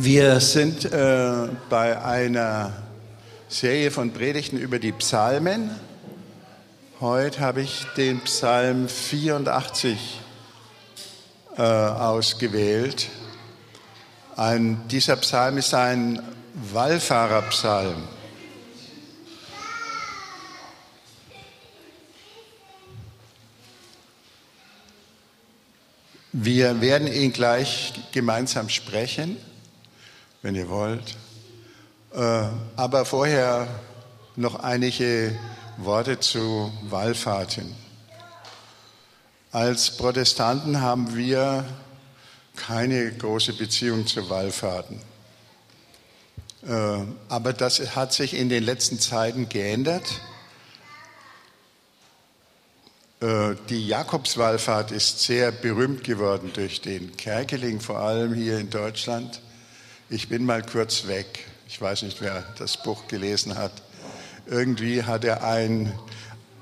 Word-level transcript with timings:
Wir 0.00 0.38
sind 0.38 0.84
äh, 0.84 1.48
bei 1.68 2.00
einer 2.00 2.72
Serie 3.48 3.90
von 3.90 4.12
Predigten 4.12 4.56
über 4.56 4.78
die 4.78 4.92
Psalmen. 4.92 5.70
Heute 7.00 7.40
habe 7.40 7.62
ich 7.62 7.84
den 7.96 8.20
Psalm 8.20 8.88
84 8.88 10.20
äh, 11.56 11.62
ausgewählt. 11.62 13.08
Ein, 14.36 14.86
dieser 14.86 15.16
Psalm 15.16 15.58
ist 15.58 15.74
ein 15.74 16.22
Wallfahrerpsalm. 16.72 18.00
Wir 26.32 26.80
werden 26.80 27.08
ihn 27.08 27.32
gleich 27.32 27.94
gemeinsam 28.12 28.68
sprechen 28.68 29.38
wenn 30.42 30.54
ihr 30.54 30.68
wollt. 30.68 31.16
Äh, 32.14 32.48
aber 32.76 33.04
vorher 33.04 33.68
noch 34.36 34.56
einige 34.56 35.36
Worte 35.76 36.20
zu 36.20 36.72
Wallfahrten. 36.88 37.74
Als 39.52 39.96
Protestanten 39.96 40.80
haben 40.80 41.16
wir 41.16 41.64
keine 42.56 43.12
große 43.12 43.54
Beziehung 43.54 44.06
zu 44.06 44.28
Wallfahrten. 44.28 45.00
Äh, 46.66 46.98
aber 47.28 47.52
das 47.52 47.94
hat 47.94 48.12
sich 48.12 48.34
in 48.34 48.48
den 48.48 48.62
letzten 48.62 48.98
Zeiten 48.98 49.48
geändert. 49.48 50.20
Äh, 53.20 53.54
die 53.68 53.86
Jakobswallfahrt 53.86 54.92
ist 54.92 55.20
sehr 55.20 55.50
berühmt 55.50 56.04
geworden 56.04 56.50
durch 56.52 56.80
den 56.80 57.16
Kerkeling, 57.16 57.80
vor 57.80 57.98
allem 57.98 58.34
hier 58.34 58.58
in 58.58 58.70
Deutschland. 58.70 59.40
Ich 60.10 60.30
bin 60.30 60.46
mal 60.46 60.62
kurz 60.62 61.06
weg. 61.06 61.26
Ich 61.66 61.78
weiß 61.78 62.00
nicht, 62.00 62.22
wer 62.22 62.42
das 62.56 62.82
Buch 62.82 63.08
gelesen 63.08 63.58
hat. 63.58 63.72
Irgendwie 64.46 65.02
hat 65.02 65.22
er 65.22 65.44
ein, 65.44 65.92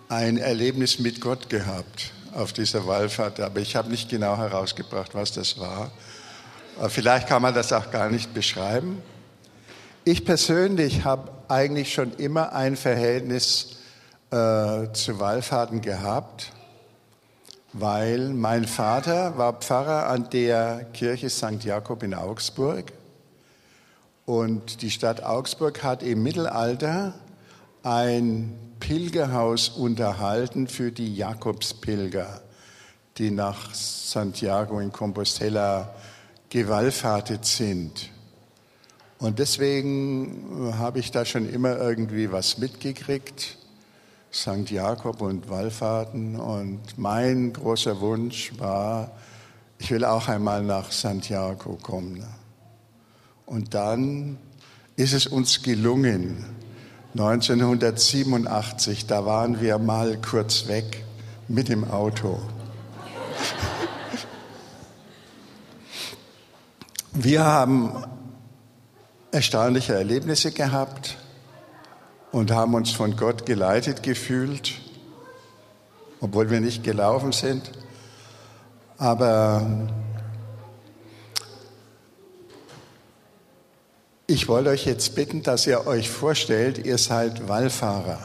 ein 0.09 0.37
Erlebnis 0.37 0.99
mit 0.99 1.21
Gott 1.21 1.49
gehabt 1.49 2.11
auf 2.35 2.53
dieser 2.53 2.89
Wallfahrt, 2.89 3.39
aber 3.39 3.61
ich 3.61 3.77
habe 3.77 3.89
nicht 3.89 4.09
genau 4.09 4.37
herausgebracht, 4.37 5.15
was 5.15 5.31
das 5.31 5.61
war. 5.61 5.93
Aber 6.77 6.91
vielleicht 6.91 7.29
kann 7.29 7.41
man 7.41 7.55
das 7.55 7.73
auch 7.73 7.93
gar 7.93 8.11
nicht 8.11 8.35
beschreiben. 8.35 9.01
Ich 10.03 10.25
persönlich 10.25 11.05
habe 11.05 11.31
eigentlich 11.47 11.95
schon 11.95 12.17
immer 12.17 12.53
ein 12.53 12.75
Verhältnis 12.75 13.77
äh, 14.33 14.91
zu 14.93 15.21
Wallfahrten 15.21 15.83
gehabt, 15.83 16.51
weil 17.73 18.31
mein 18.31 18.65
Vater 18.65 19.39
war 19.39 19.53
Pfarrer 19.53 20.09
an 20.09 20.31
der 20.31 20.85
Kirche 20.93 21.31
St. 21.31 21.63
Jakob 21.63 22.03
in 22.03 22.13
Augsburg 22.13 22.93
und 24.27 24.83
die 24.83 24.91
Stadt 24.91 25.23
Augsburg 25.23 25.83
hat 25.83 26.03
im 26.03 26.23
Mittelalter 26.23 27.15
ein 27.83 28.59
Pilgerhaus 28.81 29.69
unterhalten 29.71 30.67
für 30.67 30.91
die 30.91 31.15
Jakobspilger, 31.15 32.43
die 33.17 33.31
nach 33.31 33.73
Santiago 33.73 34.81
in 34.81 34.93
Compostela 34.93 35.95
gewallfahrtet 36.51 37.45
sind. 37.47 38.11
Und 39.19 39.39
deswegen 39.39 40.75
habe 40.79 40.99
ich 40.99 41.11
da 41.11 41.25
schon 41.25 41.49
immer 41.49 41.79
irgendwie 41.79 42.31
was 42.31 42.59
mitgekriegt, 42.59 43.57
St. 44.33 44.71
Jakob 44.71 45.23
und 45.23 45.49
Wallfahrten. 45.49 46.39
Und 46.39 46.99
mein 46.99 47.53
großer 47.53 48.01
Wunsch 48.01 48.53
war, 48.59 49.13
ich 49.79 49.91
will 49.91 50.05
auch 50.05 50.29
einmal 50.29 50.63
nach 50.63 50.93
Santiago 50.93 51.79
kommen. 51.81 52.27
Und 53.47 53.75
dann 53.75 54.39
ist 54.97 55.13
es 55.13 55.27
uns 55.29 55.63
gelungen, 55.63 56.45
1987, 57.13 59.07
da 59.07 59.25
waren 59.25 59.61
wir 59.61 59.79
mal 59.79 60.19
kurz 60.21 60.67
weg 60.67 61.05
mit 61.49 61.69
dem 61.69 61.89
Auto. 61.89 62.41
Wir 67.13 67.45
haben 67.45 68.05
erstaunliche 69.31 69.95
Erlebnisse 69.95 70.51
gehabt 70.51 71.17
und 72.33 72.51
haben 72.51 72.75
uns 72.75 72.91
von 72.91 73.17
Gott 73.17 73.47
geleitet 73.47 74.03
gefühlt, 74.03 74.75
obwohl 76.21 76.51
wir 76.51 76.61
nicht 76.61 76.83
gelaufen 76.83 77.33
sind. 77.33 77.71
Aber 78.99 79.89
Ich 84.29 84.49
wollte 84.49 84.71
euch 84.71 84.87
jetzt 84.87 85.15
bitten, 85.15 85.45
dass 85.45 85.69
ihr 85.69 85.87
euch 85.87 86.11
vorstellt, 86.11 86.85
ihr 86.85 86.99
seid 86.99 87.47
Wallfahrer. 87.47 88.19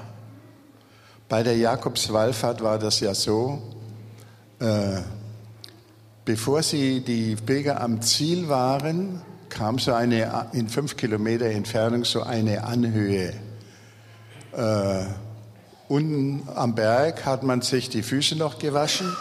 Bei 1.29 1.43
der 1.43 1.55
Jakobswallfahrt 1.55 2.63
war 2.63 2.79
das 2.79 3.01
ja 3.01 3.13
so, 3.13 3.61
äh, 4.59 4.97
bevor 6.25 6.63
sie 6.63 7.01
die 7.01 7.35
Pilger 7.35 7.79
am 7.81 8.01
Ziel 8.01 8.49
waren, 8.49 9.21
kam 9.49 9.77
so 9.77 9.93
eine 9.93 10.47
in 10.53 10.69
fünf 10.69 10.97
Kilometer 10.97 11.45
Entfernung 11.45 12.03
so 12.03 12.23
eine 12.23 12.63
Anhöhe. 12.63 13.33
Äh, 14.53 15.05
unten 15.87 16.49
am 16.55 16.73
Berg 16.73 17.27
hat 17.27 17.43
man 17.43 17.61
sich 17.61 17.89
die 17.89 18.01
Füße 18.01 18.35
noch 18.37 18.57
gewaschen 18.57 19.15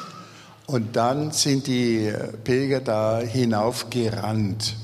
und 0.64 0.96
dann 0.96 1.30
sind 1.32 1.66
die 1.66 2.10
Pilger 2.42 2.80
da 2.80 3.18
hinaufgerannt 3.18 4.76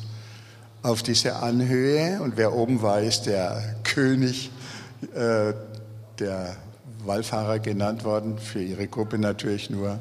auf 0.86 1.02
diese 1.02 1.36
Anhöhe 1.36 2.20
und 2.22 2.36
wer 2.36 2.54
oben 2.54 2.80
war, 2.80 3.00
ist 3.00 3.26
der 3.26 3.74
König 3.82 4.52
äh, 5.14 5.52
der 6.20 6.56
Wallfahrer 7.04 7.58
genannt 7.58 8.04
worden, 8.04 8.38
für 8.38 8.62
ihre 8.62 8.86
Gruppe 8.86 9.18
natürlich 9.18 9.68
nur. 9.68 9.98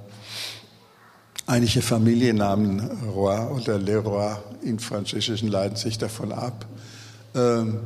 Einige 1.48 1.82
Familiennamen 1.82 2.80
Roi 3.16 3.48
oder 3.48 3.80
Leroy 3.80 4.36
in 4.62 4.78
Französischen 4.78 5.50
leiten 5.50 5.76
sich 5.76 5.98
davon 5.98 6.32
ab. 6.32 6.68
Ähm, 7.34 7.80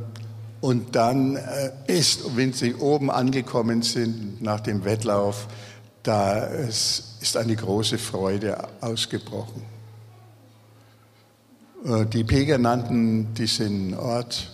und 0.60 0.94
dann 0.94 1.36
äh, 1.36 1.70
ist, 1.86 2.36
wenn 2.36 2.52
sie 2.52 2.74
oben 2.74 3.10
angekommen 3.10 3.80
sind 3.80 4.42
nach 4.42 4.60
dem 4.60 4.84
Wettlauf, 4.84 5.46
da 6.02 6.44
ist 6.44 7.34
eine 7.34 7.56
große 7.56 7.96
Freude 7.96 8.58
ausgebrochen. 8.82 9.79
Äh, 11.84 12.06
die 12.06 12.24
Pilger 12.24 12.58
nannten 12.58 13.32
diesen 13.34 13.94
Ort 13.94 14.50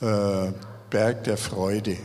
äh, 0.00 0.52
Berg 0.90 1.24
der 1.24 1.36
Freude 1.36 1.96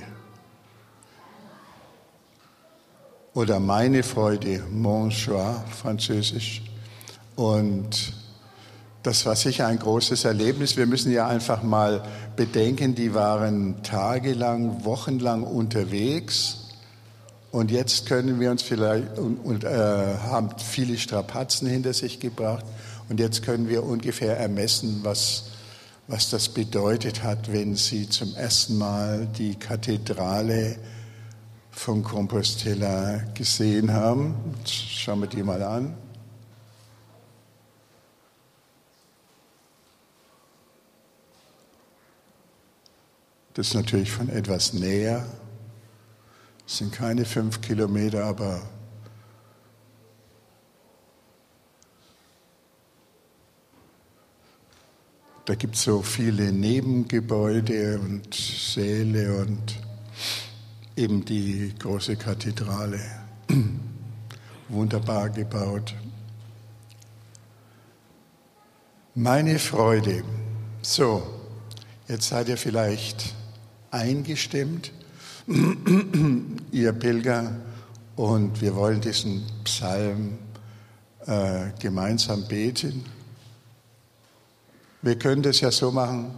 oder 3.33 3.59
meine 3.59 4.03
Freude, 4.03 4.63
Mon 4.71 5.09
Joie, 5.09 5.63
französisch. 5.69 6.63
Und 7.35 8.13
das 9.03 9.25
war 9.25 9.35
sicher 9.35 9.67
ein 9.67 9.79
großes 9.79 10.25
Erlebnis. 10.25 10.75
Wir 10.75 10.85
müssen 10.85 11.11
ja 11.11 11.27
einfach 11.27 11.63
mal 11.63 12.03
bedenken, 12.35 12.93
die 12.93 13.13
waren 13.13 13.83
tagelang, 13.83 14.83
wochenlang 14.83 15.43
unterwegs. 15.43 16.57
Und 17.51 17.71
jetzt 17.71 18.05
können 18.05 18.39
wir 18.39 18.51
uns 18.51 18.61
vielleicht 18.61 19.17
und, 19.17 19.37
und 19.37 19.63
äh, 19.63 19.67
haben 19.69 20.49
viele 20.57 20.97
Strapazen 20.97 21.67
hinter 21.67 21.93
sich 21.93 22.19
gebracht. 22.19 22.65
Und 23.09 23.19
jetzt 23.19 23.43
können 23.43 23.67
wir 23.67 23.83
ungefähr 23.83 24.37
ermessen, 24.37 25.01
was, 25.03 25.51
was 26.07 26.29
das 26.29 26.49
bedeutet 26.49 27.23
hat, 27.23 27.51
wenn 27.51 27.75
Sie 27.75 28.09
zum 28.09 28.35
ersten 28.35 28.77
Mal 28.77 29.27
die 29.37 29.55
Kathedrale 29.55 30.77
von 31.71 32.03
Compostela 32.03 33.23
gesehen 33.33 33.93
haben. 33.93 34.35
Jetzt 34.59 34.73
schauen 34.73 35.21
wir 35.21 35.27
die 35.27 35.43
mal 35.43 35.61
an. 35.63 35.95
Das 43.53 43.67
ist 43.67 43.73
natürlich 43.73 44.11
von 44.11 44.29
etwas 44.29 44.73
näher. 44.73 45.25
Es 46.65 46.77
sind 46.77 46.93
keine 46.93 47.25
fünf 47.25 47.59
Kilometer, 47.59 48.23
aber 48.23 48.61
Da 55.51 55.55
gibt 55.55 55.75
es 55.75 55.83
so 55.83 56.01
viele 56.01 56.49
Nebengebäude 56.53 57.99
und 57.99 58.33
Säle 58.33 59.41
und 59.41 59.75
eben 60.95 61.25
die 61.25 61.73
große 61.77 62.15
Kathedrale. 62.15 63.01
Wunderbar 64.69 65.29
gebaut. 65.29 65.93
Meine 69.13 69.59
Freude. 69.59 70.23
So, 70.81 71.21
jetzt 72.07 72.29
seid 72.29 72.47
ihr 72.47 72.55
vielleicht 72.55 73.35
eingestimmt, 73.91 74.93
ihr 76.71 76.93
Pilger, 76.93 77.57
und 78.15 78.61
wir 78.61 78.73
wollen 78.73 79.01
diesen 79.01 79.43
Psalm 79.65 80.37
äh, 81.25 81.71
gemeinsam 81.77 82.47
beten. 82.47 83.03
Wir 85.01 85.17
können 85.17 85.41
das 85.41 85.61
ja 85.61 85.71
so 85.71 85.91
machen, 85.91 86.31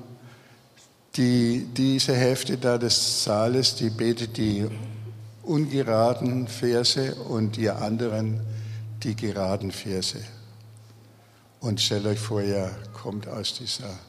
die, 1.16 1.68
diese 1.76 2.16
Hälfte 2.16 2.58
da 2.58 2.78
des 2.78 3.24
Saales, 3.24 3.76
die 3.76 3.90
betet 3.90 4.38
die 4.38 4.68
ungeraden 5.44 6.48
Verse 6.48 7.14
und 7.16 7.58
ihr 7.58 7.82
anderen 7.82 8.42
die 9.04 9.16
geraden 9.16 9.72
Verse. 9.72 10.20
Und 11.60 11.82
stellt 11.82 12.06
euch 12.06 12.20
vor, 12.20 12.42
ihr 12.42 12.72
kommt 12.94 13.28
aus 13.28 13.54
dieser 13.54 14.00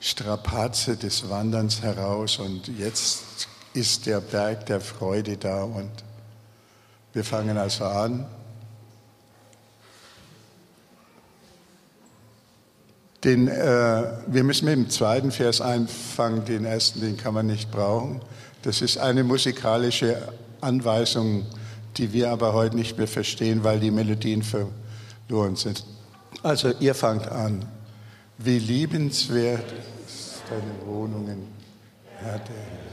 Strapaze 0.00 0.96
des 0.96 1.28
Wanderns 1.30 1.82
heraus 1.82 2.38
und 2.38 2.68
jetzt 2.78 3.22
ist 3.72 4.06
der 4.06 4.20
Berg 4.20 4.66
der 4.66 4.80
Freude 4.80 5.36
da 5.36 5.62
und 5.62 5.90
wir 7.12 7.24
fangen 7.24 7.56
also 7.56 7.84
an. 7.84 8.26
Den, 13.24 13.48
äh, 13.48 14.02
wir 14.26 14.44
müssen 14.44 14.64
mit 14.64 14.74
dem 14.74 14.88
zweiten 14.88 15.30
Vers 15.30 15.60
anfangen, 15.60 16.44
den 16.44 16.64
ersten, 16.64 17.00
den 17.00 17.16
kann 17.16 17.34
man 17.34 17.46
nicht 17.46 17.70
brauchen. 17.70 18.20
Das 18.62 18.80
ist 18.80 18.98
eine 18.98 19.24
musikalische 19.24 20.16
Anweisung, 20.60 21.46
die 21.96 22.12
wir 22.12 22.30
aber 22.30 22.54
heute 22.54 22.76
nicht 22.76 22.96
mehr 22.96 23.08
verstehen, 23.08 23.62
weil 23.64 23.80
die 23.80 23.90
Melodien 23.90 24.42
verloren 24.42 25.56
sind. 25.56 25.84
Also 26.42 26.72
ihr 26.80 26.94
fangt 26.94 27.28
an. 27.28 27.64
Wie 28.38 28.58
liebenswert 28.58 29.70
ist 30.06 30.42
deine 30.48 30.86
Wohnungen, 30.86 31.46
Herr 32.22 32.38
der 32.38 32.56
Herr. 32.56 32.89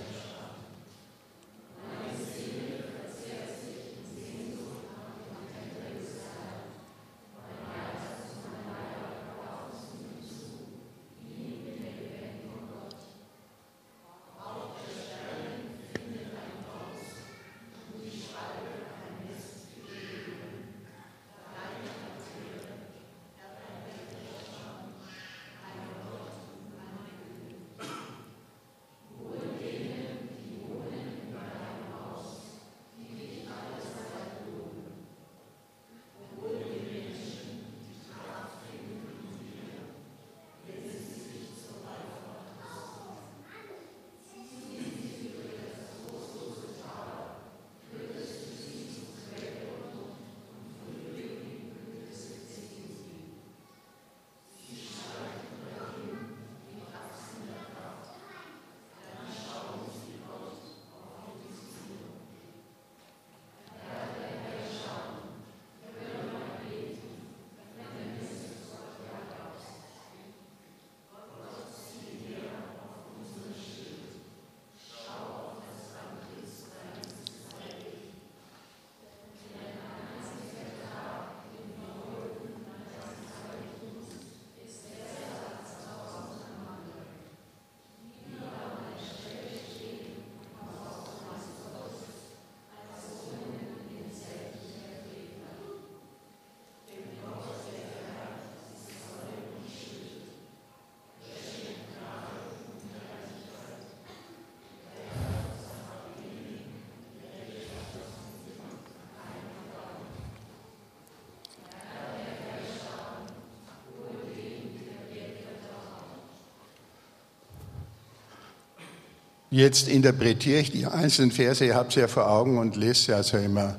Jetzt 119.49 119.88
interpretiere 119.88 120.59
ich 120.59 120.71
die 120.71 120.85
einzelnen 120.85 121.31
Verse, 121.31 121.65
ihr 121.65 121.75
habt 121.75 121.94
sie 121.94 122.01
ja 122.01 122.09
vor 122.09 122.29
Augen 122.29 122.57
und 122.57 122.75
lest 122.75 123.05
sie 123.05 123.13
also 123.13 123.38
immer 123.38 123.77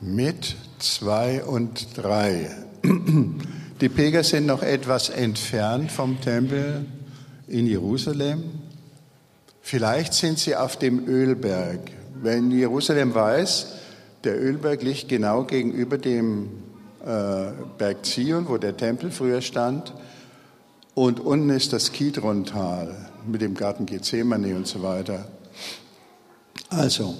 mit 0.00 0.56
zwei 0.78 1.44
und 1.44 1.98
drei. 1.98 2.50
Die 3.80 3.88
Pilger 3.88 4.24
sind 4.24 4.46
noch 4.46 4.62
etwas 4.62 5.10
entfernt 5.10 5.92
vom 5.92 6.20
Tempel 6.20 6.86
in 7.46 7.66
Jerusalem. 7.66 8.42
Vielleicht 9.60 10.14
sind 10.14 10.38
sie 10.38 10.56
auf 10.56 10.78
dem 10.78 11.06
Ölberg. 11.06 11.80
Wenn 12.22 12.50
Jerusalem 12.50 13.14
weiß, 13.14 13.66
der 14.24 14.40
Ölberg 14.40 14.82
liegt 14.82 15.08
genau 15.08 15.44
gegenüber 15.44 15.98
dem 15.98 16.48
äh, 17.04 17.52
Berg 17.76 18.06
Zion, 18.06 18.48
wo 18.48 18.56
der 18.56 18.76
Tempel 18.76 19.10
früher 19.10 19.42
stand, 19.42 19.92
und 20.94 21.20
unten 21.20 21.50
ist 21.50 21.72
das 21.72 21.92
Kidrontal 21.92 23.11
mit 23.26 23.40
dem 23.40 23.54
Garten 23.54 23.86
Gethsemane 23.86 24.56
und 24.56 24.66
so 24.66 24.82
weiter. 24.82 25.26
Also, 26.68 27.14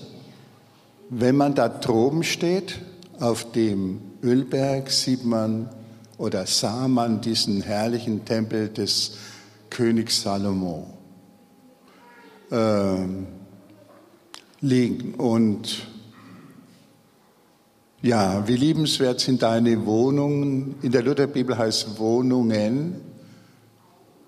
wenn 1.10 1.36
man 1.36 1.54
da 1.54 1.68
droben 1.68 2.22
steht, 2.22 2.80
auf 3.20 3.52
dem 3.52 4.00
Ölberg, 4.22 4.90
sieht 4.90 5.24
man 5.24 5.68
oder 6.18 6.46
sah 6.46 6.88
man 6.88 7.20
diesen 7.20 7.62
herrlichen 7.62 8.24
Tempel 8.24 8.68
des 8.68 9.16
Königs 9.70 10.22
Salomo 10.22 10.86
äh, 12.50 13.06
liegen. 14.60 15.14
Und 15.14 15.86
ja, 18.02 18.46
wie 18.48 18.56
liebenswert 18.56 19.20
sind 19.20 19.42
deine 19.42 19.86
Wohnungen. 19.86 20.76
In 20.82 20.92
der 20.92 21.02
Lutherbibel 21.02 21.56
heißt 21.56 21.98
Wohnungen. 21.98 22.96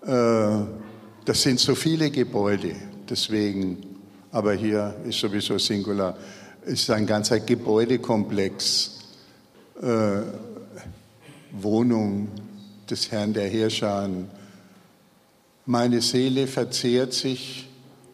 Äh, 0.06 0.83
das 1.24 1.42
sind 1.42 1.58
so 1.58 1.74
viele 1.74 2.10
Gebäude, 2.10 2.74
deswegen, 3.08 3.78
aber 4.30 4.54
hier 4.54 4.94
ist 5.08 5.18
sowieso 5.18 5.58
Singular, 5.58 6.16
ist 6.66 6.90
ein 6.90 7.06
ganzer 7.06 7.40
Gebäudekomplex, 7.40 8.98
äh, 9.80 10.22
Wohnung 11.52 12.28
des 12.90 13.10
Herrn 13.10 13.32
der 13.32 13.48
Herrscher. 13.48 14.08
Meine 15.66 16.00
Seele 16.00 16.46
verzehrt 16.46 17.12
sich 17.12 17.68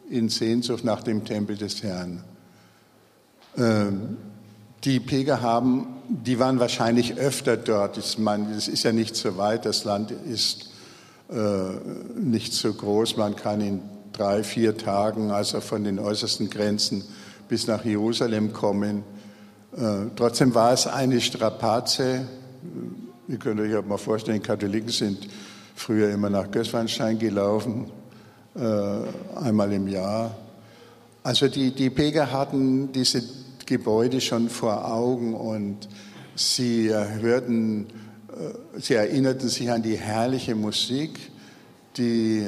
in 0.09 0.29
Sehnsucht 0.29 0.85
nach 0.85 1.03
dem 1.03 1.25
Tempel 1.25 1.57
des 1.57 1.83
Herrn. 1.83 2.23
Äh, 3.57 3.87
die 4.85 5.01
Pilger 5.01 5.41
haben, 5.43 5.87
die 6.09 6.39
waren 6.39 6.59
wahrscheinlich 6.59 7.17
öfter 7.17 7.57
dort. 7.57 7.97
Das 7.97 8.17
ist 8.69 8.83
ja 8.83 8.93
nicht 8.93 9.17
so 9.17 9.37
weit, 9.37 9.67
das 9.67 9.85
Land 9.85 10.11
ist 10.11 10.70
nicht 12.17 12.53
so 12.53 12.73
groß. 12.73 13.17
Man 13.17 13.37
kann 13.37 13.61
in 13.61 13.81
drei, 14.13 14.43
vier 14.43 14.77
Tagen, 14.77 15.31
also 15.31 15.61
von 15.61 15.85
den 15.85 15.99
äußersten 15.99 16.51
Grenzen 16.51 17.05
bis 17.49 17.67
nach 17.67 17.85
Jerusalem 17.85 18.53
kommen. 18.53 19.03
Äh, 19.77 20.07
trotzdem 20.17 20.55
war 20.55 20.73
es 20.73 20.87
eine 20.87 21.21
Strapaze. 21.21 22.27
Ihr 23.29 23.39
könnt 23.39 23.61
euch 23.61 23.75
auch 23.75 23.85
mal 23.85 23.99
vorstellen, 23.99 24.43
Katholiken 24.43 24.91
sind 24.91 25.29
früher 25.75 26.11
immer 26.11 26.31
nach 26.31 26.51
Gößweinstein 26.51 27.19
gelaufen, 27.19 27.91
äh, 28.55 29.39
einmal 29.39 29.73
im 29.73 29.89
Jahr. 29.89 30.37
Also 31.23 31.49
die, 31.49 31.73
die 31.73 31.91
Pilger 31.91 32.31
hatten 32.31 32.93
diese 32.93 33.23
Gebäude 33.67 34.21
schon 34.21 34.49
vor 34.49 34.93
Augen 34.93 35.35
und 35.35 35.89
sie 36.35 36.91
hörten 36.93 37.87
äh, 37.87 38.10
sie 38.79 38.95
erinnerten 38.95 39.49
sich 39.49 39.71
an 39.71 39.83
die 39.83 39.97
herrliche 39.97 40.55
Musik, 40.55 41.19
die 41.97 42.47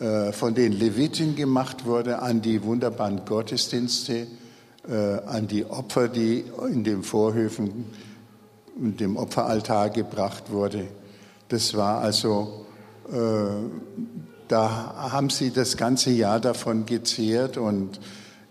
äh, 0.00 0.32
von 0.32 0.54
den 0.54 0.72
Leviten 0.72 1.34
gemacht 1.34 1.84
wurde, 1.84 2.20
an 2.20 2.42
die 2.42 2.62
wunderbaren 2.62 3.24
Gottesdienste, 3.24 4.26
äh, 4.88 4.94
an 5.26 5.48
die 5.48 5.64
Opfer, 5.64 6.08
die 6.08 6.44
in 6.70 6.84
den 6.84 7.02
Vorhöfen 7.02 7.86
und 8.80 9.00
dem 9.00 9.16
Opferaltar 9.16 9.90
gebracht 9.90 10.50
wurde. 10.50 10.88
Das 11.48 11.74
war 11.74 12.00
also 12.00 12.66
da 14.48 15.10
haben 15.12 15.30
sie 15.30 15.50
das 15.50 15.76
ganze 15.76 16.10
Jahr 16.10 16.40
davon 16.40 16.86
gezehrt 16.86 17.56
und 17.56 18.00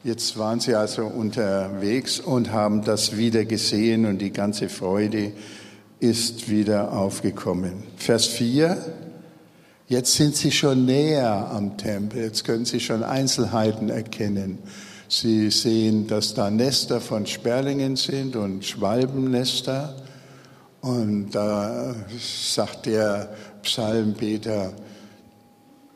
jetzt 0.04 0.38
waren 0.38 0.60
sie 0.60 0.76
also 0.76 1.06
unterwegs 1.06 2.20
und 2.20 2.52
haben 2.52 2.84
das 2.84 3.18
wieder 3.18 3.46
gesehen 3.46 4.06
und 4.06 4.20
die 4.20 4.32
ganze 4.32 4.70
Freude 4.70 5.32
ist 6.00 6.50
wieder 6.50 6.94
aufgekommen. 6.94 7.84
Vers 7.98 8.28
4. 8.28 8.78
Jetzt 9.88 10.16
sind 10.16 10.36
sie 10.36 10.52
schon 10.52 10.86
näher 10.86 11.50
am 11.52 11.78
Tempel, 11.78 12.24
jetzt 12.24 12.44
können 12.44 12.66
sie 12.66 12.82
schon 12.82 13.04
Einzelheiten 13.04 13.90
erkennen. 13.90 14.60
Sie 15.08 15.50
sehen, 15.50 16.08
dass 16.08 16.34
da 16.34 16.52
Nester 16.52 17.00
von 17.00 17.26
Sperlingen 17.26 17.96
sind 17.96 18.36
und 18.36 18.66
Schwalbennester. 18.66 19.96
Und 20.82 21.32
da 21.32 21.96
sagt 22.20 22.86
der 22.86 23.34
Psalmbeter, 23.64 24.74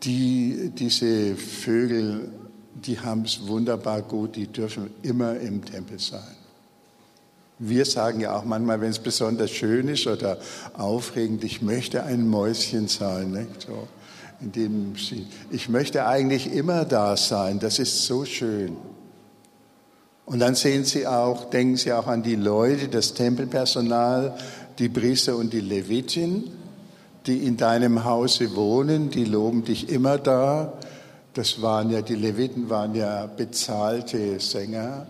die, 0.03 0.71
diese 0.73 1.35
Vögel, 1.35 2.31
die 2.73 2.97
haben 2.97 3.23
es 3.23 3.45
wunderbar 3.45 4.01
gut, 4.01 4.37
die 4.37 4.47
dürfen 4.47 4.89
immer 5.03 5.37
im 5.37 5.63
Tempel 5.63 5.99
sein. 5.99 6.40
Wir 7.63 7.85
sagen 7.85 8.21
ja 8.21 8.35
auch 8.35 8.43
manchmal, 8.43 8.81
wenn 8.81 8.89
es 8.89 8.99
besonders 8.99 9.51
schön 9.51 9.87
ist 9.87 10.07
oder 10.07 10.37
aufregend, 10.73 11.43
ich 11.43 11.61
möchte 11.61 12.03
ein 12.03 12.27
Mäuschen 12.27 12.87
sein. 12.87 13.31
Nicht? 13.31 13.67
So, 13.67 13.87
in 14.41 14.51
dem 14.51 14.95
ich 15.51 15.69
möchte 15.69 16.07
eigentlich 16.07 16.51
immer 16.51 16.85
da 16.85 17.15
sein, 17.15 17.59
das 17.59 17.77
ist 17.77 18.05
so 18.05 18.25
schön. 18.25 18.75
Und 20.25 20.39
dann 20.39 20.55
sehen 20.55 20.85
Sie 20.85 21.05
auch, 21.05 21.49
denken 21.49 21.77
Sie 21.77 21.93
auch 21.93 22.07
an 22.07 22.23
die 22.23 22.35
Leute, 22.35 22.87
das 22.87 23.13
Tempelpersonal, 23.13 24.35
die 24.79 24.89
Priester 24.89 25.35
und 25.35 25.53
die 25.53 25.61
Levitin 25.61 26.51
die 27.25 27.45
in 27.45 27.57
deinem 27.57 28.03
Hause 28.03 28.55
wohnen, 28.55 29.09
die 29.09 29.25
loben 29.25 29.63
dich 29.63 29.89
immer 29.89 30.17
da. 30.17 30.73
Das 31.33 31.61
waren 31.61 31.91
ja, 31.91 32.01
die 32.01 32.15
Leviten 32.15 32.69
waren 32.69 32.95
ja 32.95 33.27
bezahlte 33.27 34.39
Sänger, 34.39 35.05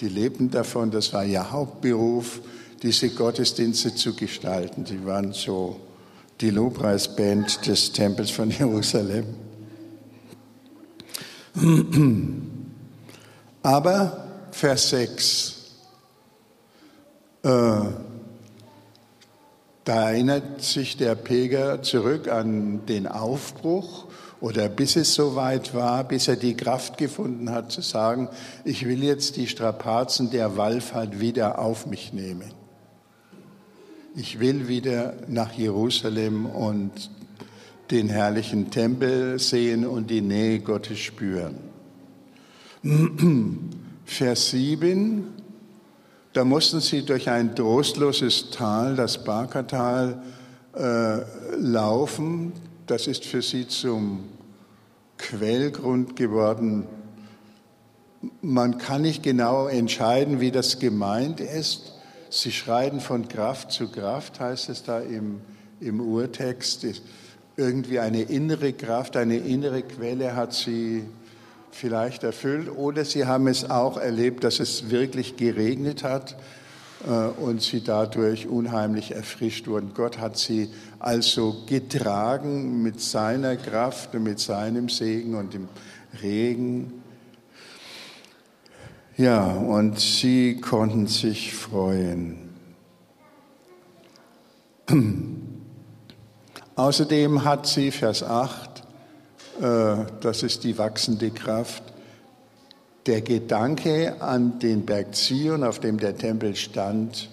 die 0.00 0.08
lebten 0.08 0.50
davon, 0.50 0.90
das 0.90 1.12
war 1.12 1.24
ihr 1.24 1.50
Hauptberuf, 1.50 2.40
diese 2.82 3.10
Gottesdienste 3.10 3.94
zu 3.94 4.14
gestalten. 4.14 4.84
Die 4.84 5.04
waren 5.06 5.32
so 5.32 5.80
die 6.40 6.50
Lobpreisband 6.50 7.66
des 7.66 7.92
Tempels 7.92 8.30
von 8.30 8.50
Jerusalem. 8.58 9.26
Aber 13.62 14.24
Vers 14.50 14.90
6. 14.90 15.56
Äh, 17.42 17.48
da 19.84 20.10
erinnert 20.10 20.62
sich 20.62 20.96
der 20.96 21.14
Pilger 21.16 21.82
zurück 21.82 22.28
an 22.28 22.86
den 22.86 23.06
Aufbruch 23.08 24.06
oder 24.42 24.68
bis 24.68 24.96
es 24.96 25.14
soweit 25.14 25.72
war, 25.72 26.02
bis 26.02 26.26
er 26.26 26.34
die 26.34 26.56
Kraft 26.56 26.98
gefunden 26.98 27.50
hat 27.50 27.70
zu 27.70 27.80
sagen, 27.80 28.28
ich 28.64 28.84
will 28.88 29.04
jetzt 29.04 29.36
die 29.36 29.46
Strapazen 29.46 30.32
der 30.32 30.56
Wallfahrt 30.56 31.20
wieder 31.20 31.60
auf 31.60 31.86
mich 31.86 32.12
nehmen. 32.12 32.52
Ich 34.16 34.40
will 34.40 34.66
wieder 34.66 35.14
nach 35.28 35.52
Jerusalem 35.52 36.46
und 36.46 36.90
den 37.92 38.08
herrlichen 38.08 38.72
Tempel 38.72 39.38
sehen 39.38 39.86
und 39.86 40.10
die 40.10 40.22
Nähe 40.22 40.58
Gottes 40.58 40.98
spüren. 40.98 41.58
Vers 44.04 44.50
7, 44.50 45.24
da 46.32 46.44
mussten 46.44 46.80
sie 46.80 47.04
durch 47.04 47.30
ein 47.30 47.54
trostloses 47.54 48.50
Tal, 48.50 48.96
das 48.96 49.22
Barkertal, 49.22 50.20
äh, 50.74 51.18
laufen. 51.58 52.52
Das 52.88 53.06
ist 53.06 53.24
für 53.24 53.40
sie 53.40 53.68
zum 53.68 54.31
Quellgrund 55.18 56.16
geworden. 56.16 56.86
Man 58.40 58.78
kann 58.78 59.02
nicht 59.02 59.22
genau 59.22 59.66
entscheiden, 59.66 60.40
wie 60.40 60.50
das 60.50 60.78
gemeint 60.78 61.40
ist. 61.40 61.94
Sie 62.30 62.52
schreiten 62.52 63.00
von 63.00 63.28
Kraft 63.28 63.72
zu 63.72 63.88
Kraft, 63.88 64.40
heißt 64.40 64.68
es 64.68 64.84
da 64.84 65.00
im, 65.00 65.40
im 65.80 66.00
Urtext. 66.00 66.86
Irgendwie 67.56 67.98
eine 67.98 68.22
innere 68.22 68.72
Kraft, 68.72 69.16
eine 69.16 69.36
innere 69.36 69.82
Quelle 69.82 70.34
hat 70.34 70.54
sie 70.54 71.04
vielleicht 71.70 72.22
erfüllt 72.22 72.70
oder 72.70 73.04
sie 73.04 73.26
haben 73.26 73.46
es 73.48 73.68
auch 73.68 73.96
erlebt, 73.96 74.44
dass 74.44 74.60
es 74.60 74.90
wirklich 74.90 75.36
geregnet 75.36 76.04
hat 76.04 76.36
und 77.04 77.62
sie 77.62 77.82
dadurch 77.82 78.46
unheimlich 78.46 79.12
erfrischt 79.12 79.66
wurden. 79.66 79.92
Gott 79.94 80.18
hat 80.18 80.36
sie 80.38 80.70
also 80.98 81.64
getragen 81.66 82.82
mit 82.82 83.00
seiner 83.00 83.56
Kraft 83.56 84.14
und 84.14 84.22
mit 84.22 84.38
seinem 84.38 84.88
Segen 84.88 85.34
und 85.34 85.54
dem 85.54 85.68
Regen. 86.22 87.02
Ja, 89.16 89.46
und 89.46 89.98
sie 89.98 90.60
konnten 90.60 91.06
sich 91.06 91.54
freuen. 91.54 92.50
Außerdem 96.76 97.44
hat 97.44 97.66
sie, 97.66 97.90
Vers 97.90 98.22
8, 98.22 98.82
äh, 99.60 99.96
das 100.20 100.42
ist 100.42 100.64
die 100.64 100.78
wachsende 100.78 101.30
Kraft. 101.30 101.91
Der 103.06 103.20
Gedanke 103.20 104.20
an 104.20 104.58
den 104.60 104.86
Berg 104.86 105.14
Zion, 105.14 105.64
auf 105.64 105.80
dem 105.80 105.98
der 105.98 106.16
Tempel 106.16 106.54
stand, 106.54 107.30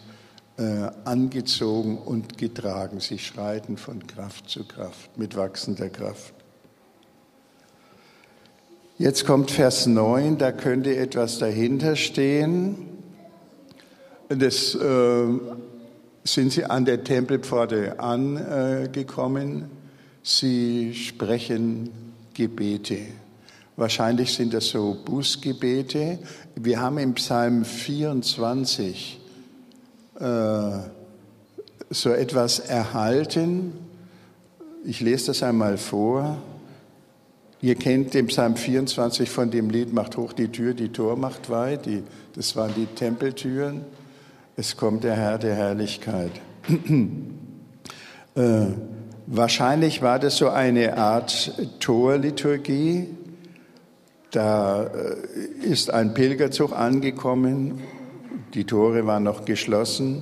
äh, 0.58 0.90
angezogen 1.06 1.98
und 1.98 2.38
getragen. 2.38 3.00
Sie 3.00 3.20
schreiten 3.20 3.78
von 3.78 4.06
Kraft 4.08 4.50
zu 4.50 4.66
Kraft, 4.68 5.18
mit 5.18 5.36
wachsender 5.36 5.90
Kraft. 5.90 6.34
Jetzt 8.98 9.26
kommt 9.26 9.52
Vers 9.52 9.86
9, 9.86 10.38
da 10.38 10.52
könnte 10.52 10.96
etwas 10.98 11.40
dahinter 11.40 11.96
stehen. 11.96 12.76
Das 14.28 14.76
äh, 14.76 15.28
sind 16.24 16.52
sie 16.52 16.66
an 16.66 16.84
der 16.84 17.04
Tempelpforte 17.04 18.00
angekommen. 18.00 19.70
Sie 20.22 20.94
sprechen 20.94 21.92
Gebete. 22.34 22.98
Wahrscheinlich 23.80 24.34
sind 24.34 24.54
das 24.54 24.68
so 24.68 24.98
Bußgebete. 25.06 26.20
Wir 26.56 26.82
haben 26.82 26.98
im 26.98 27.14
Psalm 27.14 27.64
24 27.64 29.22
äh, 30.20 30.24
so 31.90 32.10
etwas 32.10 32.60
erhalten. 32.60 33.72
Ich 34.84 35.00
lese 35.00 35.28
das 35.28 35.44
einmal 35.44 35.78
vor. 35.78 36.42
Ihr 37.62 37.76
kennt 37.76 38.14
den 38.16 38.28
Psalm 38.28 38.58
24 38.58 39.30
von 39.30 39.50
dem 39.50 39.70
Lied 39.70 39.94
Macht 39.94 40.18
hoch 40.18 40.34
die 40.34 40.50
Tür, 40.50 40.74
die 40.74 40.90
Tor 40.90 41.16
macht 41.16 41.50
weit. 41.50 41.86
Die, 41.86 42.04
das 42.36 42.58
waren 42.58 42.74
die 42.76 42.86
Tempeltüren. 42.86 43.86
Es 44.58 44.76
kommt 44.76 45.06
der 45.06 45.16
Herr 45.16 45.38
der 45.38 45.56
Herrlichkeit. 45.56 46.32
äh, 48.36 48.66
Wahrscheinlich 49.32 50.02
war 50.02 50.18
das 50.18 50.38
so 50.38 50.50
eine 50.50 50.98
Art 50.98 51.54
Torliturgie. 51.80 53.10
Da 54.32 54.84
äh, 54.84 55.66
ist 55.66 55.92
ein 55.92 56.14
Pilgerzug 56.14 56.74
angekommen, 56.74 57.82
die 58.54 58.66
Tore 58.66 59.06
waren 59.06 59.24
noch 59.24 59.46
geschlossen 59.46 60.22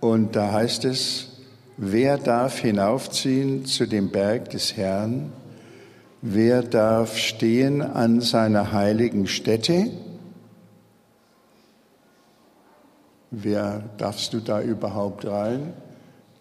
und 0.00 0.36
da 0.36 0.52
heißt 0.52 0.84
es, 0.84 1.38
wer 1.76 2.18
darf 2.18 2.58
hinaufziehen 2.58 3.64
zu 3.64 3.86
dem 3.86 4.10
Berg 4.10 4.50
des 4.50 4.76
Herrn? 4.76 5.32
Wer 6.22 6.62
darf 6.62 7.18
stehen 7.18 7.82
an 7.82 8.20
seiner 8.20 8.72
heiligen 8.72 9.26
Stätte? 9.26 9.90
Wer 13.30 13.84
darfst 13.98 14.32
du 14.32 14.40
da 14.40 14.62
überhaupt 14.62 15.26
rein? 15.26 15.74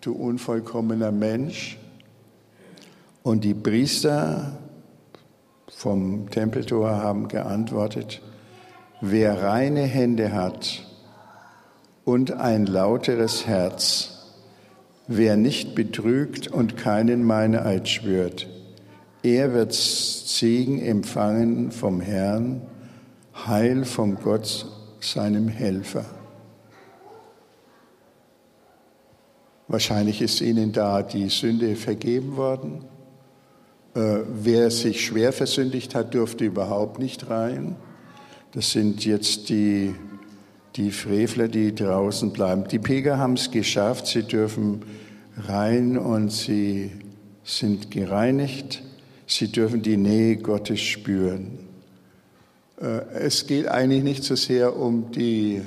du 0.05 0.13
unvollkommener 0.13 1.11
Mensch. 1.11 1.77
Und 3.23 3.43
die 3.43 3.53
Priester 3.53 4.57
vom 5.83 6.29
Tempeltor 6.29 6.91
haben 6.91 7.27
geantwortet, 7.27 8.21
wer 9.01 9.43
reine 9.43 9.81
Hände 9.81 10.31
hat 10.31 10.81
und 12.05 12.31
ein 12.31 12.65
lauteres 12.65 13.47
Herz, 13.47 14.37
wer 15.07 15.35
nicht 15.35 15.75
betrügt 15.75 16.47
und 16.47 16.77
keinen 16.77 17.25
Meineid 17.25 17.89
schwört, 17.89 18.47
er 19.23 19.53
wird 19.53 19.73
Segen 19.73 20.81
empfangen 20.81 21.73
vom 21.73 21.99
Herrn, 21.99 22.61
Heil 23.45 23.83
vom 23.83 24.15
Gott, 24.21 24.65
seinem 25.01 25.49
Helfer. 25.49 26.05
Wahrscheinlich 29.67 30.21
ist 30.21 30.39
ihnen 30.39 30.71
da 30.71 31.03
die 31.03 31.27
Sünde 31.27 31.75
vergeben 31.75 32.37
worden. 32.37 32.85
Äh, 33.95 34.21
wer 34.27 34.71
sich 34.71 35.05
schwer 35.05 35.31
versündigt 35.31 35.93
hat, 35.93 36.13
dürfte 36.13 36.45
überhaupt 36.45 36.97
nicht 36.97 37.29
rein. 37.29 37.75
Das 38.53 38.71
sind 38.71 39.05
jetzt 39.05 39.49
die, 39.49 39.93
die 40.75 40.91
Frevler, 40.91 41.47
die 41.47 41.75
draußen 41.75 42.33
bleiben. 42.33 42.67
Die 42.67 42.79
Pilger 42.79 43.19
haben 43.19 43.33
es 43.33 43.51
geschafft, 43.51 44.07
sie 44.07 44.23
dürfen 44.23 44.81
rein 45.37 45.97
und 45.97 46.31
sie 46.31 46.91
sind 47.43 47.91
gereinigt, 47.91 48.81
sie 49.27 49.51
dürfen 49.51 49.81
die 49.81 49.97
Nähe 49.97 50.37
Gottes 50.37 50.81
spüren. 50.81 51.59
Äh, 52.81 53.01
es 53.13 53.45
geht 53.45 53.67
eigentlich 53.67 54.03
nicht 54.03 54.23
so 54.23 54.35
sehr 54.35 54.75
um 54.75 55.11
die, 55.11 55.61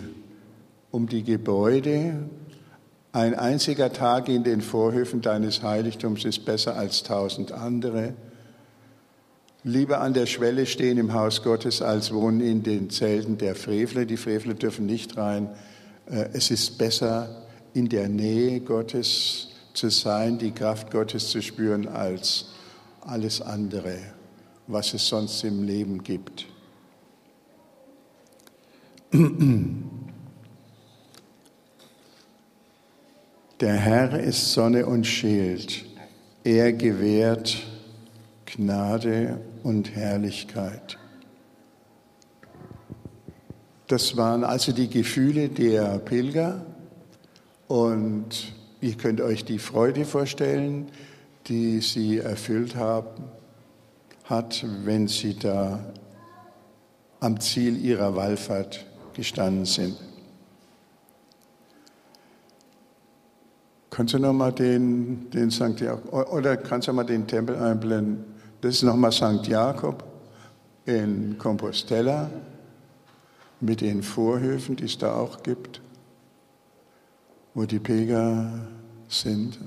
um 0.90 1.09
die 1.09 1.23
Gebäude. 1.23 2.14
Ein 3.16 3.35
einziger 3.35 3.90
Tag 3.94 4.28
in 4.28 4.44
den 4.44 4.61
Vorhöfen 4.61 5.23
deines 5.23 5.62
Heiligtums 5.62 6.26
ist 6.26 6.44
besser 6.44 6.76
als 6.76 7.02
tausend 7.02 7.50
andere. 7.50 8.12
Lieber 9.64 10.02
an 10.02 10.12
der 10.12 10.26
Schwelle 10.26 10.66
stehen 10.66 10.99
im 10.99 11.14
Haus 11.14 11.42
Gottes, 11.42 11.80
als 11.80 12.12
wohnen 12.12 12.42
in 12.42 12.62
den 12.62 12.90
Zelten 12.90 13.38
der 13.38 13.54
Frevler. 13.54 14.04
Die 14.04 14.18
Frevler 14.18 14.52
dürfen 14.52 14.85
nicht 14.85 15.16
rein. 15.16 15.49
Äh, 16.04 16.28
es 16.35 16.50
ist 16.50 16.76
besser, 16.76 17.46
in 17.73 17.88
der 17.88 18.11
Nähe 18.11 18.61
Gottes 18.61 19.49
zu 19.73 19.88
sein, 19.88 20.37
die 20.37 20.52
Kraft 20.52 20.90
Gottes 20.90 21.30
zu 21.30 21.40
spüren, 21.40 21.88
als 21.88 22.50
alles 23.00 23.40
andere, 23.40 23.96
was 24.66 24.92
es 24.92 25.08
sonst 25.08 25.42
im 25.42 25.62
Leben 25.62 26.02
gibt. 26.02 26.44
Der 33.60 33.72
Herr 33.72 34.20
ist 34.20 34.52
Sonne 34.52 34.84
und 34.84 35.06
Schild. 35.06 35.86
Er 36.44 36.75
gewährt 36.75 37.56
Gnade 38.44 39.40
und 39.62 39.96
Herrlichkeit. 39.96 40.98
Das 43.86 44.14
waren 44.18 44.44
also 44.44 44.72
die 44.72 44.90
Gefühle 44.90 45.48
der 45.48 45.98
Pilger 46.00 46.66
und 47.66 48.52
ihr 48.82 48.94
könnt 48.94 49.22
euch 49.22 49.46
die 49.46 49.58
Freude 49.58 50.04
vorstellen, 50.04 50.90
die 51.46 51.80
sie 51.80 52.18
erfüllt 52.18 52.76
haben, 52.76 53.25
hat, 54.25 54.66
wenn 54.84 55.08
sie 55.08 55.34
da 55.34 55.94
am 57.20 57.40
Ziel 57.40 57.82
ihrer 57.82 58.14
Wallfahrt 58.16 58.84
gestanden 59.14 59.64
sind. 59.64 59.96
Kannst 63.97 64.12
du 64.12 64.19
nochmal 64.19 64.53
den, 64.53 65.31
den 65.31 65.50
St. 65.50 65.81
Jakob, 65.81 66.31
oder 66.31 66.59
kannst 66.59 66.87
du 66.87 66.93
mal 66.93 67.05
den 67.05 67.26
Tempel 67.26 67.57
einblenden? 67.57 68.25
Das 68.61 68.75
ist 68.75 68.83
nochmal 68.83 69.11
St. 69.11 69.47
Jakob 69.47 70.05
in 70.85 71.38
Compostela 71.38 72.29
mit 73.61 73.81
den 73.81 74.03
Vorhöfen, 74.03 74.76
die 74.76 74.85
es 74.85 74.99
da 74.99 75.15
auch 75.15 75.43
gibt 75.43 75.81
wo 77.57 77.65
die 77.65 77.79
Pilger 77.79 78.69
sind. 79.09 79.59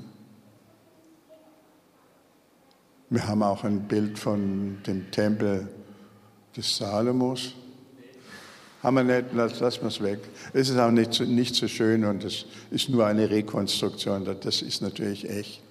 Wir 3.09 3.27
haben 3.27 3.41
auch 3.41 3.63
ein 3.63 3.87
Bild 3.87 4.19
von 4.19 4.77
dem 4.85 5.09
Tempel 5.09 5.67
des 6.55 6.77
Salomos. 6.77 7.55
Haben 8.81 8.95
wir 8.95 9.03
nicht, 9.03 9.33
lassen 9.33 9.81
wir 9.81 9.87
es 9.87 10.01
weg. 10.01 10.19
Es 10.53 10.69
ist 10.69 10.77
auch 10.77 10.91
nicht, 10.91 11.19
nicht 11.19 11.55
so 11.55 11.67
schön 11.67 12.05
und 12.05 12.23
es 12.23 12.45
ist 12.71 12.89
nur 12.89 13.05
eine 13.05 13.29
Rekonstruktion. 13.29 14.25
Das 14.41 14.61
ist 14.61 14.81
natürlich 14.81 15.29
echt. 15.29 15.61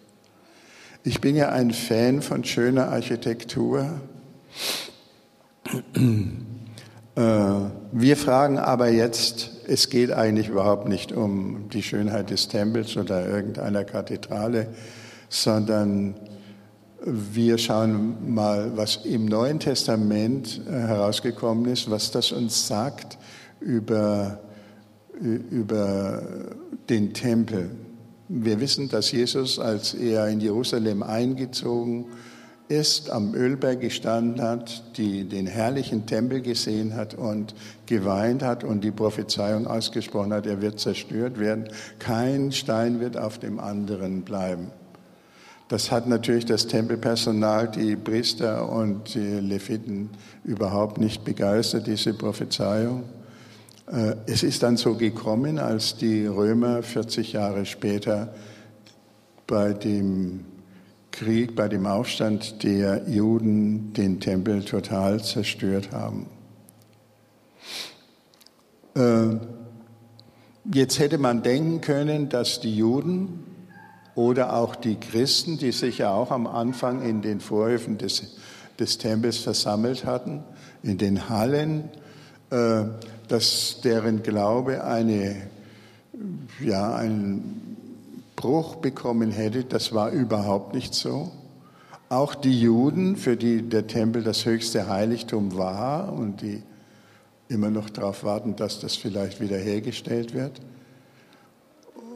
Ich 1.04 1.20
bin 1.20 1.34
ja 1.34 1.48
ein 1.48 1.70
Fan 1.70 2.20
von 2.20 2.44
schöner 2.44 2.88
Architektur. 2.88 4.00
Äh, 7.14 7.70
wir 7.92 8.16
fragen 8.16 8.58
aber 8.58 8.90
jetzt, 8.90 9.50
es 9.66 9.88
geht 9.88 10.12
eigentlich 10.12 10.48
überhaupt 10.48 10.86
nicht 10.86 11.10
um 11.10 11.68
die 11.70 11.82
Schönheit 11.82 12.30
des 12.30 12.48
Tempels 12.48 12.96
oder 12.96 13.26
irgendeiner 13.26 13.84
Kathedrale, 13.84 14.68
sondern 15.28 16.14
wir 17.04 17.58
schauen 17.58 18.34
mal, 18.34 18.76
was 18.76 19.04
im 19.04 19.26
Neuen 19.26 19.60
Testament 19.60 20.60
äh, 20.66 20.72
herausgekommen 20.72 21.66
ist, 21.66 21.90
was 21.90 22.10
das 22.10 22.32
uns 22.32 22.66
sagt 22.66 23.18
über, 23.60 24.40
über 25.20 26.22
den 26.88 27.12
Tempel. 27.12 27.70
Wir 28.28 28.60
wissen, 28.60 28.88
dass 28.88 29.10
Jesus, 29.12 29.58
als 29.58 29.94
er 29.94 30.28
in 30.28 30.40
Jerusalem 30.40 31.02
eingezogen 31.02 32.04
ist, 32.04 32.38
ist, 32.68 33.10
am 33.10 33.34
Ölberg 33.34 33.80
gestanden 33.80 34.42
hat, 34.42 34.96
die 34.96 35.24
den 35.24 35.46
herrlichen 35.46 36.06
Tempel 36.06 36.42
gesehen 36.42 36.94
hat 36.94 37.14
und 37.14 37.54
geweint 37.86 38.42
hat 38.42 38.62
und 38.62 38.84
die 38.84 38.90
Prophezeiung 38.90 39.66
ausgesprochen 39.66 40.32
hat, 40.32 40.46
er 40.46 40.60
wird 40.60 40.78
zerstört 40.78 41.38
werden, 41.38 41.68
kein 41.98 42.52
Stein 42.52 43.00
wird 43.00 43.16
auf 43.16 43.38
dem 43.38 43.58
anderen 43.58 44.22
bleiben. 44.22 44.70
Das 45.68 45.90
hat 45.90 46.08
natürlich 46.08 46.46
das 46.46 46.66
Tempelpersonal, 46.66 47.68
die 47.68 47.94
Priester 47.94 48.70
und 48.70 49.14
die 49.14 49.40
Leviten 49.40 50.08
überhaupt 50.42 50.98
nicht 50.98 51.24
begeistert, 51.24 51.86
diese 51.86 52.14
Prophezeiung. 52.14 53.04
Äh, 53.86 54.14
es 54.26 54.42
ist 54.42 54.62
dann 54.62 54.78
so 54.78 54.94
gekommen, 54.94 55.58
als 55.58 55.96
die 55.96 56.26
Römer 56.26 56.82
40 56.82 57.34
Jahre 57.34 57.66
später 57.66 58.32
bei 59.46 59.74
dem 59.74 60.44
Krieg, 61.10 61.54
bei 61.54 61.68
dem 61.68 61.86
Aufstand 61.86 62.62
der 62.62 63.06
Juden 63.06 63.92
den 63.92 64.20
Tempel 64.20 64.64
total 64.64 65.22
zerstört 65.22 65.90
haben. 65.92 66.26
Äh, 68.94 69.36
jetzt 70.72 70.98
hätte 70.98 71.18
man 71.18 71.42
denken 71.42 71.82
können, 71.82 72.30
dass 72.30 72.60
die 72.60 72.74
Juden 72.74 73.47
oder 74.18 74.54
auch 74.54 74.74
die 74.74 74.96
Christen, 74.96 75.58
die 75.58 75.70
sich 75.70 75.98
ja 75.98 76.12
auch 76.12 76.32
am 76.32 76.48
Anfang 76.48 77.02
in 77.02 77.22
den 77.22 77.38
Vorhöfen 77.38 77.98
des, 77.98 78.24
des 78.76 78.98
Tempels 78.98 79.38
versammelt 79.38 80.04
hatten, 80.04 80.42
in 80.82 80.98
den 80.98 81.28
Hallen, 81.28 81.84
äh, 82.50 82.82
dass 83.28 83.80
deren 83.84 84.24
Glaube 84.24 84.82
eine, 84.82 85.36
ja, 86.58 86.96
ein 86.96 87.76
Bruch 88.34 88.74
bekommen 88.74 89.30
hätte. 89.30 89.62
Das 89.62 89.94
war 89.94 90.10
überhaupt 90.10 90.74
nicht 90.74 90.94
so. 90.94 91.30
Auch 92.08 92.34
die 92.34 92.60
Juden, 92.60 93.14
für 93.14 93.36
die 93.36 93.62
der 93.68 93.86
Tempel 93.86 94.24
das 94.24 94.44
höchste 94.44 94.88
Heiligtum 94.88 95.56
war 95.56 96.12
und 96.12 96.42
die 96.42 96.64
immer 97.48 97.70
noch 97.70 97.88
darauf 97.88 98.24
warten, 98.24 98.56
dass 98.56 98.80
das 98.80 98.96
vielleicht 98.96 99.40
wiederhergestellt 99.40 100.34
wird, 100.34 100.60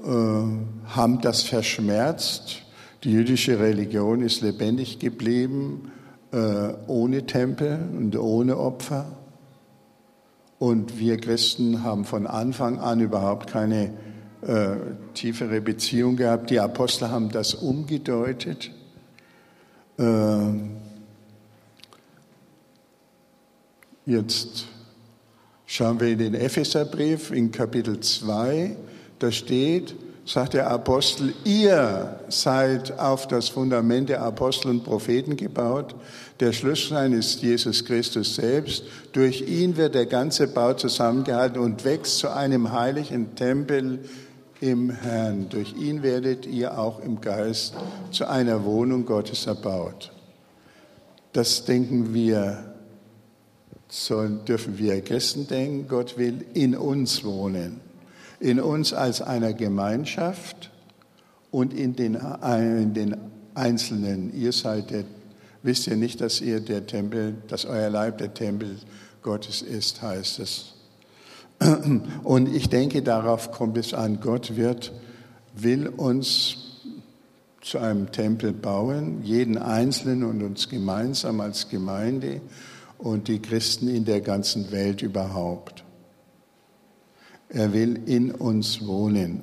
haben 0.05 1.21
das 1.21 1.43
verschmerzt. 1.43 2.63
Die 3.05 3.13
jüdische 3.13 3.59
Religion 3.59 4.23
ist 4.23 4.43
lebendig 4.43 4.99
geblieben, 4.99 5.91
äh, 6.33 6.73
ohne 6.87 7.27
Tempel 7.27 7.79
und 7.97 8.17
ohne 8.17 8.57
Opfer. 8.57 9.07
Und 10.59 10.99
wir 10.99 11.17
Christen 11.17 11.83
haben 11.83 12.05
von 12.05 12.29
Anfang 12.29 12.79
an 12.79 13.01
überhaupt 13.01 13.51
keine 13.51 13.93
äh, 14.43 14.77
tiefere 15.15 15.61
Beziehung 15.61 16.17
gehabt. 16.17 16.51
Die 16.51 16.61
Apostel 16.61 17.11
haben 17.11 17.31
das 17.31 17.55
umgedeutet. 17.55 18.71
Äh, 19.99 20.53
jetzt 24.07 24.67
schauen 25.67 25.99
wir 25.99 26.09
in 26.09 26.19
den 26.19 26.35
Epheserbrief 26.35 27.33
in 27.33 27.51
Kapitel 27.51 27.99
2. 27.99 28.77
Da 29.23 29.31
steht, 29.31 29.95
sagt 30.25 30.55
der 30.55 30.69
Apostel, 30.69 31.33
ihr 31.45 32.19
seid 32.29 32.99
auf 32.99 33.29
das 33.29 33.49
Fundament 33.49 34.09
der 34.09 34.21
Apostel 34.21 34.71
und 34.71 34.83
Propheten 34.83 35.37
gebaut. 35.37 35.95
Der 36.41 36.53
Schlussstein 36.53 37.13
ist 37.13 37.41
Jesus 37.41 37.85
Christus 37.85 38.35
selbst. 38.35 38.83
Durch 39.13 39.43
ihn 39.43 39.77
wird 39.77 39.95
der 39.95 40.07
ganze 40.07 40.49
Bau 40.49 40.75
zusammengehalten 40.75 41.61
und 41.61 41.85
wächst 41.85 42.19
zu 42.19 42.35
einem 42.35 42.73
heiligen 42.73 43.37
Tempel 43.37 44.01
im 44.61 44.91
Herrn. 44.91 45.49
Durch 45.51 45.73
ihn 45.77 46.03
werdet 46.03 46.45
ihr 46.45 46.77
auch 46.77 46.99
im 46.99 47.21
Geist 47.21 47.75
zu 48.11 48.27
einer 48.27 48.65
Wohnung 48.65 49.07
Gottes 49.07 49.47
erbaut. 49.47 50.11
Das 51.33 51.65
denken 51.65 52.13
wir, 52.13 52.75
so 53.89 54.27
dürfen 54.27 54.79
wir 54.79 55.01
Christen 55.01 55.47
denken. 55.47 55.87
Gott 55.87 56.19
will 56.19 56.45
in 56.55 56.75
uns 56.77 57.23
wohnen. 57.23 57.92
In 58.43 58.61
uns 58.61 58.93
als 58.93 59.23
einer 59.23 59.53
Gemeinschaft 59.53 60.73
und 61.53 61.73
in 61.73 61.95
den, 61.95 62.15
in 62.17 62.93
den 62.93 63.17
Einzelnen. 63.55 64.35
Ihr 64.35 64.51
seid 64.51 64.91
der, 64.91 65.05
wisst 65.63 65.87
ihr 65.87 65.97
nicht, 65.97 66.21
dass 66.21 66.41
ihr 66.41 66.59
der 66.59 66.87
Tempel, 66.87 67.37
dass 67.47 67.65
euer 67.65 67.89
Leib 67.89 68.19
der 68.19 68.35
Tempel 68.35 68.79
Gottes 69.23 69.63
ist, 69.63 70.03
heißt 70.03 70.41
es. 70.41 70.75
Und 72.25 72.53
ich 72.53 72.69
denke, 72.69 73.03
darauf 73.03 73.53
kommt 73.53 73.79
es 73.79 73.95
an. 73.95 74.19
Gott 74.21 74.57
wird, 74.57 74.93
will 75.55 75.87
uns 75.87 76.57
zu 77.61 77.79
einem 77.79 78.11
Tempel 78.11 78.53
bauen, 78.53 79.23
jeden 79.23 79.57
Einzelnen 79.57 80.25
und 80.25 80.43
uns 80.43 80.69
gemeinsam 80.69 81.41
als 81.41 81.69
Gemeinde 81.69 82.41
und 82.99 83.29
die 83.29 83.39
Christen 83.39 83.87
in 83.87 84.05
der 84.05 84.21
ganzen 84.21 84.73
Welt 84.73 85.03
überhaupt. 85.03 85.85
Er 87.55 87.73
will 87.75 88.01
in 88.07 88.31
uns 88.31 88.87
wohnen. 88.87 89.43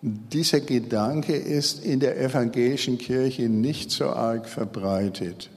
Dieser 0.00 0.58
Gedanke 0.58 1.36
ist 1.36 1.84
in 1.84 2.00
der 2.00 2.20
evangelischen 2.20 2.98
Kirche 2.98 3.48
nicht 3.48 3.92
so 3.92 4.06
arg 4.06 4.48
verbreitet. 4.48 5.48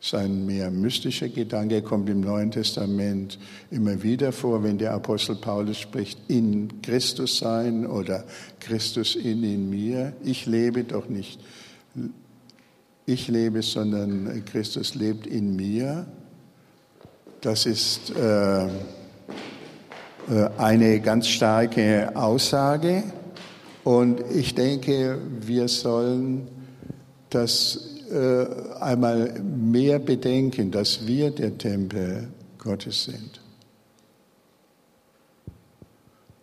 Sein 0.00 0.44
mehr 0.44 0.70
mystischer 0.70 1.30
Gedanke 1.30 1.80
kommt 1.80 2.10
im 2.10 2.20
Neuen 2.20 2.50
Testament 2.50 3.38
immer 3.70 4.02
wieder 4.02 4.32
vor, 4.32 4.62
wenn 4.62 4.76
der 4.76 4.92
Apostel 4.92 5.36
Paulus 5.36 5.78
spricht, 5.78 6.20
in 6.28 6.82
Christus 6.82 7.38
sein 7.38 7.86
oder 7.86 8.24
Christus 8.60 9.16
in, 9.16 9.42
in 9.42 9.70
mir. 9.70 10.12
Ich 10.22 10.44
lebe 10.44 10.84
doch 10.84 11.08
nicht, 11.08 11.40
ich 13.06 13.28
lebe, 13.28 13.62
sondern 13.62 14.44
Christus 14.44 14.94
lebt 14.94 15.26
in 15.26 15.56
mir. 15.56 16.06
Das 17.40 17.64
ist 17.64 18.10
äh, 18.10 18.68
eine 20.58 21.00
ganz 21.00 21.28
starke 21.28 22.14
Aussage. 22.14 23.04
Und 23.84 24.20
ich 24.34 24.54
denke, 24.54 25.18
wir 25.40 25.68
sollen 25.68 26.48
das 27.30 27.88
äh, 28.10 28.46
einmal 28.80 29.40
mehr 29.40 29.98
bedenken, 29.98 30.70
dass 30.70 31.06
wir 31.06 31.30
der 31.30 31.56
Tempel 31.56 32.28
Gottes 32.58 33.04
sind. 33.04 33.40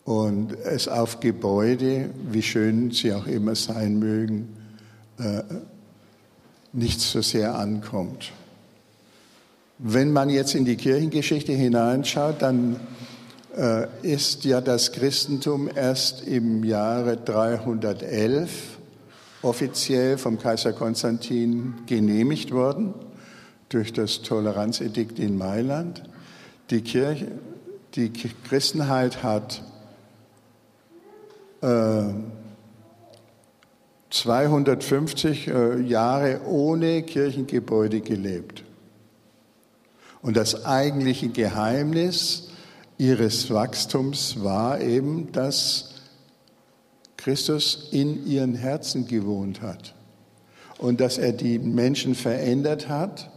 Und 0.03 0.53
es 0.63 0.87
auf 0.87 1.19
Gebäude, 1.19 2.09
wie 2.31 2.43
schön 2.43 2.91
sie 2.91 3.13
auch 3.13 3.25
immer 3.25 3.55
sein 3.55 3.97
mögen, 3.97 4.55
äh, 5.17 5.41
nicht 6.73 7.01
so 7.01 7.21
sehr 7.21 7.55
ankommt. 7.55 8.31
Wenn 9.77 10.11
man 10.11 10.29
jetzt 10.29 10.55
in 10.55 10.65
die 10.65 10.77
Kirchengeschichte 10.77 11.53
hineinschaut, 11.53 12.41
dann 12.41 12.75
äh, 12.75 12.77
ist 14.01 14.43
ja 14.43 14.59
das 14.59 14.91
Christentum 14.91 15.69
erst 15.73 16.27
im 16.27 16.63
Jahre 16.63 17.15
311 17.15 18.75
offiziell 19.41 20.17
vom 20.17 20.39
Kaiser 20.39 20.73
Konstantin 20.73 21.75
genehmigt 21.85 22.51
worden 22.51 22.93
durch 23.69 23.93
das 23.93 24.21
Toleranzedikt 24.21 25.19
in 25.19 25.37
Mailand. 25.37 26.03
Die, 26.69 26.81
Kirche, 26.81 27.27
die 27.93 28.11
Christenheit 28.11 29.23
hat 29.23 29.61
äh, 31.61 32.03
250 34.09 35.47
äh, 35.47 35.81
Jahre 35.81 36.41
ohne 36.47 37.03
Kirchengebäude 37.03 38.01
gelebt. 38.01 38.63
Und 40.21 40.37
das 40.37 40.65
eigentliche 40.65 41.29
Geheimnis 41.29 42.44
ihres 42.97 43.51
Wachstums 43.51 44.43
war 44.43 44.79
eben, 44.79 45.31
dass 45.31 45.95
Christus 47.17 47.89
in 47.91 48.25
ihren 48.27 48.55
Herzen 48.55 49.07
gewohnt 49.07 49.61
hat 49.61 49.95
und 50.77 51.01
dass 51.01 51.17
er 51.17 51.31
die 51.33 51.59
Menschen 51.59 52.15
verändert 52.15 52.87
hat. 52.87 53.31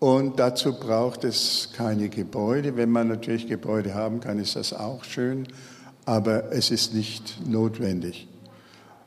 Und 0.00 0.38
dazu 0.38 0.74
braucht 0.74 1.24
es 1.24 1.70
keine 1.74 2.08
Gebäude. 2.08 2.76
Wenn 2.76 2.90
man 2.90 3.08
natürlich 3.08 3.46
Gebäude 3.46 3.94
haben 3.94 4.20
kann, 4.20 4.38
ist 4.38 4.56
das 4.56 4.72
auch 4.72 5.04
schön, 5.04 5.46
aber 6.04 6.52
es 6.52 6.70
ist 6.70 6.94
nicht 6.94 7.46
notwendig. 7.46 8.28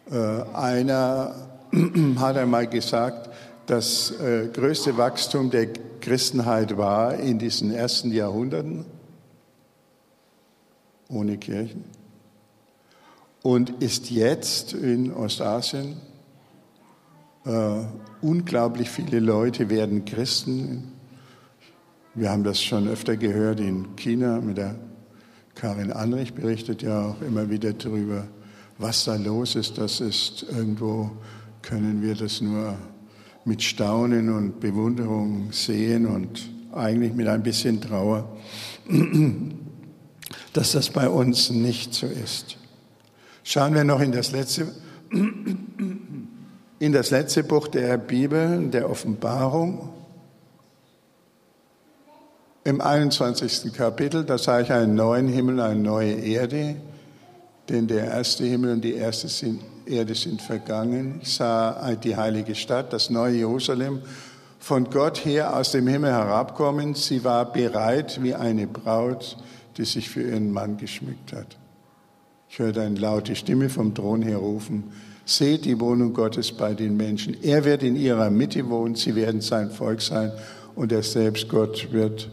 Äh, 0.10 0.16
einer 0.54 1.36
hat 2.18 2.38
einmal 2.38 2.68
gesagt, 2.68 3.30
das 3.68 4.12
äh, 4.12 4.48
größte 4.48 4.98
Wachstum 4.98 5.52
der 5.52 5.68
Christenheit 6.00 6.78
war 6.78 7.16
in 7.16 7.38
diesen 7.38 7.72
ersten 7.74 8.12
Jahrhunderten 8.12 8.86
ohne 11.10 11.38
Kirchen 11.38 11.84
und 13.44 13.82
ist 13.82 14.10
jetzt 14.10 14.74
in 14.74 15.14
Ostasien. 15.14 15.98
Äh, 17.46 17.80
unglaublich 18.22 18.90
viele 18.90 19.20
Leute 19.20 19.70
werden 19.70 20.06
Christen. 20.06 20.92
Wir 22.14 22.32
haben 22.32 22.44
das 22.44 22.62
schon 22.62 22.88
öfter 22.88 23.16
gehört 23.16 23.60
in 23.60 23.96
China 23.96 24.42
mit 24.42 24.58
der 24.58 24.76
Karin 25.58 25.92
Anrich 25.92 26.36
berichtet 26.36 26.84
ja 26.84 27.08
auch 27.08 27.22
immer 27.22 27.50
wieder 27.50 27.74
darüber, 27.74 28.28
was 28.78 29.06
da 29.06 29.16
los 29.16 29.56
ist. 29.56 29.80
Das 29.80 30.02
ist 30.02 30.46
irgendwo, 30.52 31.10
können 31.64 32.04
wir 32.04 32.14
das 32.14 32.42
nur 32.42 32.78
mit 33.44 33.64
Staunen 33.64 34.30
und 34.30 34.60
Bewunderung 34.60 35.52
sehen 35.52 36.06
und 36.06 36.48
eigentlich 36.74 37.14
mit 37.14 37.28
ein 37.28 37.42
bisschen 37.42 37.82
Trauer, 37.82 38.38
dass 40.54 40.74
das 40.74 40.90
bei 40.90 41.10
uns 41.10 41.50
nicht 41.50 41.94
so 41.94 42.08
ist. 42.08 42.58
Schauen 43.44 43.74
wir 43.74 43.84
noch 43.84 44.02
in 44.02 44.12
das 44.12 44.32
letzte, 44.32 44.68
in 46.80 46.92
das 46.92 47.12
letzte 47.12 47.44
Buch 47.44 47.68
der 47.68 47.98
Bibel, 47.98 48.68
der 48.68 48.90
Offenbarung. 48.90 49.90
Im 52.64 52.82
21. 52.82 53.72
Kapitel, 53.72 54.26
da 54.26 54.38
sah 54.38 54.60
ich 54.60 54.72
einen 54.74 54.96
neuen 54.96 55.30
Himmel, 55.30 55.62
eine 55.62 55.80
neue 55.80 56.12
Erde, 56.12 56.76
denn 57.70 57.88
der 57.88 58.06
erste 58.06 58.44
Himmel 58.44 58.74
und 58.74 58.82
die 58.82 58.96
erste 58.96 59.30
Erde 59.86 60.16
sind 60.16 60.42
vergangen. 60.42 61.22
Ich 61.22 61.36
sah 61.36 61.96
die 61.96 62.18
heilige 62.18 62.56
Stadt, 62.56 62.92
das 62.92 63.10
neue 63.10 63.36
Jerusalem, 63.36 64.02
von 64.60 64.90
Gott 64.90 65.24
her 65.24 65.56
aus 65.56 65.72
dem 65.72 65.88
Himmel 65.88 66.12
herabkommen. 66.12 66.94
Sie 66.94 67.24
war 67.24 67.50
bereit 67.54 68.22
wie 68.22 68.36
eine 68.36 68.68
Braut, 68.68 69.38
die 69.78 69.86
sich 69.86 70.10
für 70.10 70.24
ihren 70.24 70.52
Mann 70.52 70.78
geschmückt 70.78 71.34
hat. 71.34 71.58
Ich 72.50 72.60
hörte 72.60 72.82
eine 72.82 73.00
laute 73.00 73.36
Stimme 73.36 73.70
vom 73.70 73.94
Thron 73.94 74.22
her 74.22 74.38
rufen, 74.38 74.86
seht 75.26 75.66
die 75.66 75.80
Wohnung 75.80 76.14
Gottes 76.14 76.52
bei 76.52 76.74
den 76.74 76.96
Menschen. 76.96 77.36
Er 77.44 77.66
wird 77.66 77.84
in 77.84 77.96
ihrer 77.96 78.30
Mitte 78.30 78.70
wohnen, 78.70 78.96
sie 78.96 79.16
werden 79.16 79.42
sein 79.42 79.70
Volk 79.70 80.02
sein 80.02 80.32
und 80.76 80.92
er 80.92 81.04
selbst, 81.04 81.50
Gott, 81.50 81.92
wird 81.92 82.30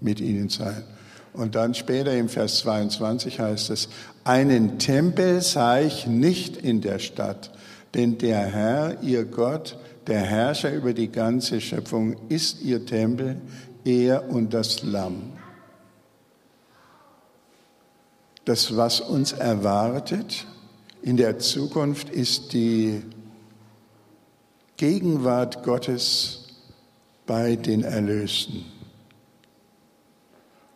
mit 0.00 0.20
ihnen 0.20 0.48
sein. 0.48 0.84
Und 1.32 1.54
dann 1.54 1.74
später 1.74 2.16
im 2.16 2.28
Vers 2.28 2.60
22 2.60 3.40
heißt 3.40 3.70
es, 3.70 3.88
einen 4.24 4.78
Tempel 4.78 5.42
sah 5.42 5.80
ich 5.80 6.06
nicht 6.06 6.56
in 6.56 6.80
der 6.80 6.98
Stadt, 6.98 7.50
denn 7.94 8.18
der 8.18 8.40
Herr, 8.40 9.02
ihr 9.02 9.24
Gott, 9.24 9.76
der 10.06 10.20
Herrscher 10.20 10.72
über 10.72 10.94
die 10.94 11.10
ganze 11.10 11.60
Schöpfung, 11.60 12.16
ist 12.28 12.62
ihr 12.62 12.86
Tempel, 12.86 13.36
er 13.84 14.30
und 14.30 14.54
das 14.54 14.82
Lamm. 14.82 15.35
Das, 18.46 18.76
was 18.76 19.00
uns 19.00 19.32
erwartet 19.32 20.46
in 21.02 21.16
der 21.16 21.40
Zukunft, 21.40 22.08
ist 22.08 22.52
die 22.52 23.02
Gegenwart 24.76 25.64
Gottes 25.64 26.44
bei 27.26 27.56
den 27.56 27.82
Erlösten. 27.82 28.64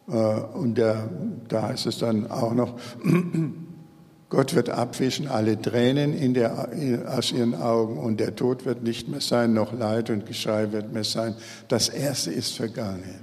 Äh, 0.08 0.12
und 0.12 0.78
da, 0.78 1.08
da 1.48 1.68
heißt 1.68 1.86
es 1.86 1.98
dann 1.98 2.28
auch 2.28 2.54
noch, 2.54 2.74
Gott 4.30 4.54
wird 4.56 4.68
abwischen 4.68 5.28
alle 5.28 5.60
Tränen 5.60 6.12
in 6.12 6.34
der, 6.34 6.70
aus 7.16 7.30
ihren 7.30 7.54
Augen 7.54 7.98
und 7.98 8.18
der 8.18 8.34
Tod 8.34 8.64
wird 8.64 8.82
nicht 8.82 9.08
mehr 9.08 9.20
sein, 9.20 9.52
noch 9.52 9.72
Leid 9.72 10.10
und 10.10 10.26
Geschrei 10.26 10.72
wird 10.72 10.92
mehr 10.92 11.04
sein. 11.04 11.36
Das 11.68 11.88
Erste 11.88 12.32
ist 12.32 12.56
vergangen. 12.56 13.20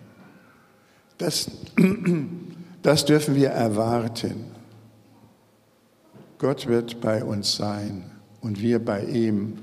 Das, 1.18 1.52
Das 2.88 3.04
dürfen 3.04 3.36
wir 3.36 3.50
erwarten. 3.50 4.46
Gott 6.38 6.68
wird 6.68 7.02
bei 7.02 7.22
uns 7.22 7.58
sein 7.58 8.10
und 8.40 8.62
wir 8.62 8.80
bei 8.80 9.04
ihm. 9.04 9.58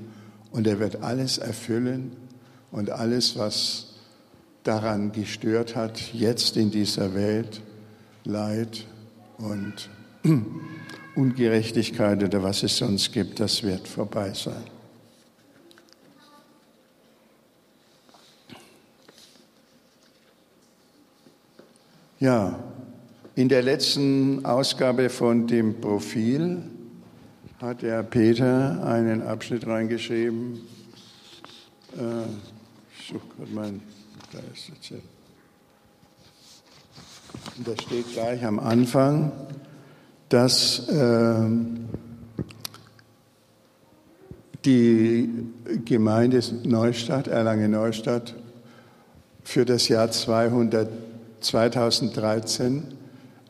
Und 0.51 0.67
er 0.67 0.77
wird 0.77 1.01
alles 1.01 1.39
erfüllen 1.39 2.15
und 2.69 2.91
alles, 2.91 3.35
was 3.35 3.95
daran 4.61 5.11
gestört 5.11 5.75
hat, 5.75 6.13
jetzt 6.13 6.55
in 6.55 6.69
dieser 6.69 7.15
Welt, 7.15 7.63
Leid 8.25 8.85
und 9.39 9.89
Ungerechtigkeit 11.15 12.23
oder 12.23 12.43
was 12.43 12.61
es 12.61 12.77
sonst 12.77 13.11
gibt, 13.11 13.39
das 13.39 13.63
wird 13.63 13.87
vorbei 13.87 14.35
sein. 14.35 14.65
Ja, 22.19 22.64
in 23.35 23.49
der 23.49 23.61
letzten 23.61 24.45
Ausgabe 24.45 25.09
von 25.09 25.45
dem 25.45 25.81
Profil 25.81 26.63
hat 27.61 27.81
der 27.81 28.01
Peter 28.03 28.81
einen 28.85 29.21
Abschnitt 29.21 29.67
reingeschrieben. 29.67 30.61
Äh, 31.97 32.23
ich 32.97 33.07
suche 33.07 33.27
gerade 33.37 33.51
mein, 33.51 33.81
da 34.31 34.39
ist 34.53 34.71
Zettel. 34.81 35.01
Und 37.57 37.67
da 37.67 37.73
steht 37.81 38.13
gleich 38.13 38.45
am 38.45 38.59
Anfang, 38.59 39.31
dass 40.29 40.87
äh, 40.87 41.45
die 44.63 45.29
Gemeinde 45.83 46.41
Neustadt, 46.63 47.27
Erlangen-Neustadt, 47.27 48.33
für 49.43 49.65
das 49.65 49.89
Jahr 49.89 50.09
200, 50.09 50.89
2013 51.41 52.77
äh, 52.77 52.94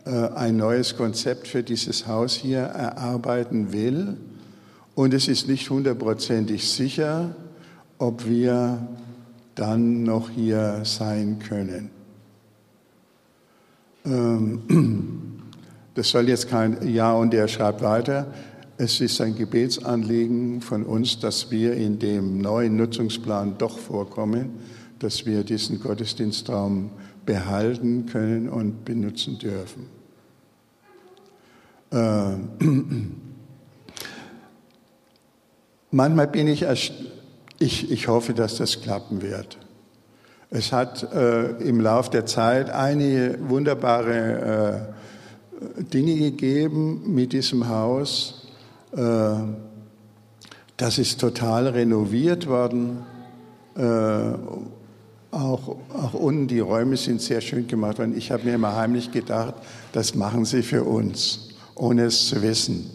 ein 0.05 0.57
neues 0.57 0.95
Konzept 0.95 1.47
für 1.47 1.63
dieses 1.63 2.07
Haus 2.07 2.33
hier 2.35 2.59
erarbeiten 2.59 3.73
will. 3.73 4.17
Und 4.93 5.13
es 5.13 5.27
ist 5.27 5.47
nicht 5.47 5.69
hundertprozentig 5.69 6.69
sicher, 6.69 7.35
ob 7.97 8.27
wir 8.27 8.87
dann 9.55 10.03
noch 10.03 10.29
hier 10.29 10.81
sein 10.83 11.39
können. 11.39 11.89
Ähm, 14.05 15.41
das 15.95 16.09
soll 16.09 16.29
jetzt 16.29 16.49
kein 16.49 16.87
Ja 16.87 17.13
und 17.13 17.33
er 17.33 17.47
schreibt 17.47 17.81
weiter. 17.81 18.27
Es 18.77 18.99
ist 18.99 19.21
ein 19.21 19.35
Gebetsanliegen 19.35 20.61
von 20.61 20.83
uns, 20.83 21.19
dass 21.19 21.49
wir 21.49 21.73
in 21.73 21.97
dem 21.97 22.39
neuen 22.39 22.75
Nutzungsplan 22.75 23.57
doch 23.57 23.79
vorkommen, 23.79 24.59
dass 24.99 25.25
wir 25.25 25.43
diesen 25.43 25.79
Gottesdienstraum 25.79 26.91
behalten 27.25 28.05
können 28.05 28.49
und 28.49 28.83
benutzen 28.85 29.39
dürfen. 29.39 29.94
Äh, 31.95 32.35
manchmal 35.91 36.27
bin 36.27 36.47
ich, 36.47 36.65
ich, 37.59 37.91
ich 37.91 38.07
hoffe, 38.07 38.33
dass 38.33 38.57
das 38.57 38.81
klappen 38.81 39.21
wird. 39.21 39.57
Es 40.49 40.73
hat 40.73 41.03
äh, 41.13 41.51
im 41.67 41.79
Laufe 41.79 42.11
der 42.11 42.25
Zeit 42.25 42.69
einige 42.69 43.37
wunderbare 43.47 44.91
äh, 45.79 45.83
Dinge 45.83 46.15
gegeben 46.17 47.13
mit 47.13 47.33
diesem 47.33 47.69
Haus. 47.69 48.47
Äh, 48.91 49.35
das 50.77 50.97
ist 50.97 51.21
total 51.21 51.69
renoviert 51.69 52.47
worden. 52.47 53.05
Äh, 53.75 54.33
auch, 55.31 55.77
auch 55.93 56.13
unten 56.13 56.47
die 56.47 56.59
Räume 56.59 56.97
sind 56.97 57.21
sehr 57.21 57.41
schön 57.41 57.67
gemacht 57.67 57.99
worden. 57.99 58.17
Ich 58.17 58.31
habe 58.31 58.43
mir 58.43 58.55
immer 58.55 58.75
heimlich 58.75 59.11
gedacht, 59.11 59.55
das 59.93 60.15
machen 60.15 60.45
sie 60.45 60.63
für 60.63 60.83
uns, 60.83 61.54
ohne 61.75 62.05
es 62.05 62.27
zu 62.27 62.41
wissen. 62.41 62.89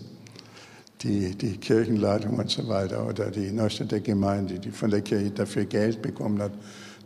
Die, 1.03 1.35
die 1.35 1.57
Kirchenleitung 1.57 2.39
und 2.39 2.51
so 2.51 2.69
weiter 2.69 3.07
oder 3.07 3.31
die 3.31 3.51
Neustädter 3.53 4.01
Gemeinde, 4.01 4.59
die 4.59 4.71
von 4.71 4.91
der 4.91 5.01
Kirche 5.01 5.31
dafür 5.31 5.65
Geld 5.65 6.03
bekommen 6.03 6.43
hat 6.43 6.53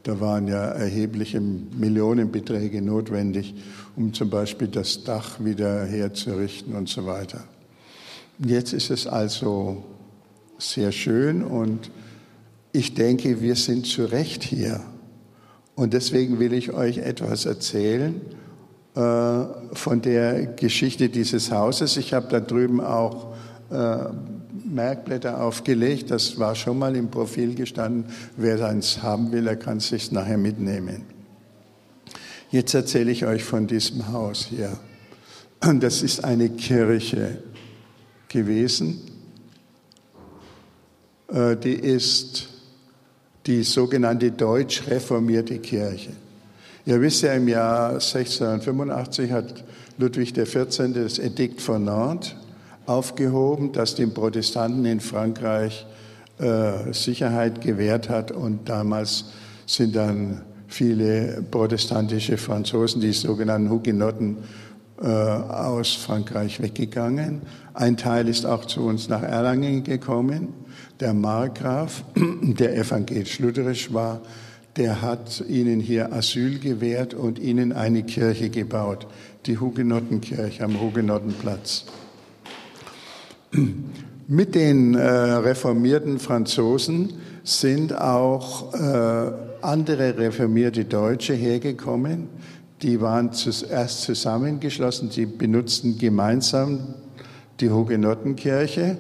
da 0.04 0.20
waren 0.20 0.48
ja 0.48 0.66
erhebliche 0.66 1.40
Millionenbeträge 1.40 2.82
notwendig, 2.82 3.54
um 3.96 4.12
zum 4.12 4.28
Beispiel 4.28 4.68
das 4.68 5.02
Dach 5.02 5.42
wieder 5.42 5.86
herzurichten 5.86 6.74
und 6.74 6.90
so 6.90 7.06
weiter. 7.06 7.42
Jetzt 8.38 8.74
ist 8.74 8.90
es 8.90 9.06
also 9.06 9.82
sehr 10.58 10.92
schön 10.92 11.42
und 11.42 11.90
ich 12.72 12.92
denke, 12.92 13.40
wir 13.40 13.56
sind 13.56 13.86
zu 13.86 14.04
Recht 14.04 14.44
hier. 14.44 14.82
Und 15.74 15.94
deswegen 15.94 16.38
will 16.38 16.52
ich 16.52 16.72
euch 16.72 16.98
etwas 16.98 17.46
erzählen 17.46 18.16
äh, 18.16 18.43
von 18.94 20.02
der 20.02 20.46
Geschichte 20.46 21.08
dieses 21.08 21.50
Hauses. 21.50 21.96
Ich 21.96 22.14
habe 22.14 22.28
da 22.28 22.38
drüben 22.38 22.80
auch 22.80 23.34
äh, 23.70 23.96
Merkblätter 24.64 25.42
aufgelegt. 25.42 26.10
Das 26.10 26.38
war 26.38 26.54
schon 26.54 26.78
mal 26.78 26.94
im 26.94 27.10
Profil 27.10 27.54
gestanden. 27.54 28.06
Wer 28.36 28.64
eins 28.64 29.02
haben 29.02 29.32
will, 29.32 29.46
er 29.46 29.56
kann 29.56 29.78
es 29.78 29.88
sich 29.88 30.12
nachher 30.12 30.38
mitnehmen. 30.38 31.02
Jetzt 32.50 32.74
erzähle 32.74 33.10
ich 33.10 33.26
euch 33.26 33.42
von 33.42 33.66
diesem 33.66 34.12
Haus 34.12 34.46
hier. 34.46 34.78
Das 35.80 36.02
ist 36.02 36.24
eine 36.24 36.50
Kirche 36.50 37.42
gewesen. 38.28 39.00
Äh, 41.28 41.56
die 41.56 41.74
ist 41.74 42.48
die 43.46 43.62
sogenannte 43.62 44.30
deutsch 44.30 44.86
reformierte 44.86 45.58
Kirche. 45.58 46.12
Ihr 46.86 47.00
wisst 47.00 47.22
ja, 47.22 47.32
im 47.32 47.48
Jahr 47.48 47.92
1685 47.92 49.32
hat 49.32 49.64
Ludwig 49.96 50.34
XIV. 50.34 50.92
das 50.92 51.18
Edikt 51.18 51.62
von 51.62 51.84
Nantes 51.84 52.34
aufgehoben, 52.84 53.72
das 53.72 53.94
den 53.94 54.12
Protestanten 54.12 54.84
in 54.84 55.00
Frankreich 55.00 55.86
äh, 56.38 56.92
Sicherheit 56.92 57.62
gewährt 57.62 58.10
hat. 58.10 58.32
Und 58.32 58.68
damals 58.68 59.26
sind 59.64 59.96
dann 59.96 60.42
viele 60.68 61.42
protestantische 61.50 62.36
Franzosen, 62.36 63.00
die 63.00 63.12
sogenannten 63.12 63.70
Hugenotten, 63.70 64.36
äh, 65.02 65.06
aus 65.06 65.94
Frankreich 65.94 66.60
weggegangen. 66.60 67.40
Ein 67.72 67.96
Teil 67.96 68.28
ist 68.28 68.44
auch 68.44 68.66
zu 68.66 68.82
uns 68.82 69.08
nach 69.08 69.22
Erlangen 69.22 69.84
gekommen. 69.84 70.48
Der 71.00 71.14
Markgraf, 71.14 72.04
der 72.14 72.76
evangelisch-lutherisch 72.76 73.92
war, 73.94 74.20
der 74.76 75.02
hat 75.02 75.44
ihnen 75.48 75.80
hier 75.80 76.12
Asyl 76.12 76.58
gewährt 76.58 77.14
und 77.14 77.38
ihnen 77.38 77.72
eine 77.72 78.02
Kirche 78.02 78.50
gebaut, 78.50 79.06
die 79.46 79.58
Hugenottenkirche 79.58 80.64
am 80.64 80.80
Hugenottenplatz. 80.80 81.84
Mit 84.26 84.54
den 84.54 84.94
äh, 84.94 85.06
reformierten 85.06 86.18
Franzosen 86.18 87.12
sind 87.44 87.94
auch 87.96 88.74
äh, 88.74 89.32
andere 89.60 90.18
reformierte 90.18 90.84
Deutsche 90.86 91.34
hergekommen. 91.34 92.28
Die 92.82 93.00
waren 93.00 93.32
zuerst 93.32 94.02
zusammengeschlossen, 94.02 95.10
die 95.10 95.26
benutzten 95.26 95.98
gemeinsam 95.98 96.94
die 97.60 97.70
Hugenottenkirche. 97.70 98.98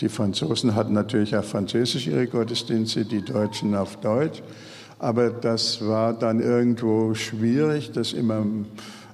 Die 0.00 0.08
Franzosen 0.08 0.74
hatten 0.74 0.94
natürlich 0.94 1.36
auf 1.36 1.48
Französisch 1.48 2.06
ihre 2.06 2.26
Gottesdienste, 2.26 3.04
die 3.04 3.22
Deutschen 3.22 3.74
auf 3.74 3.96
Deutsch. 3.96 4.42
Aber 5.00 5.30
das 5.30 5.84
war 5.86 6.12
dann 6.12 6.40
irgendwo 6.40 7.14
schwierig, 7.14 7.90
das 7.92 8.12
immer 8.12 8.46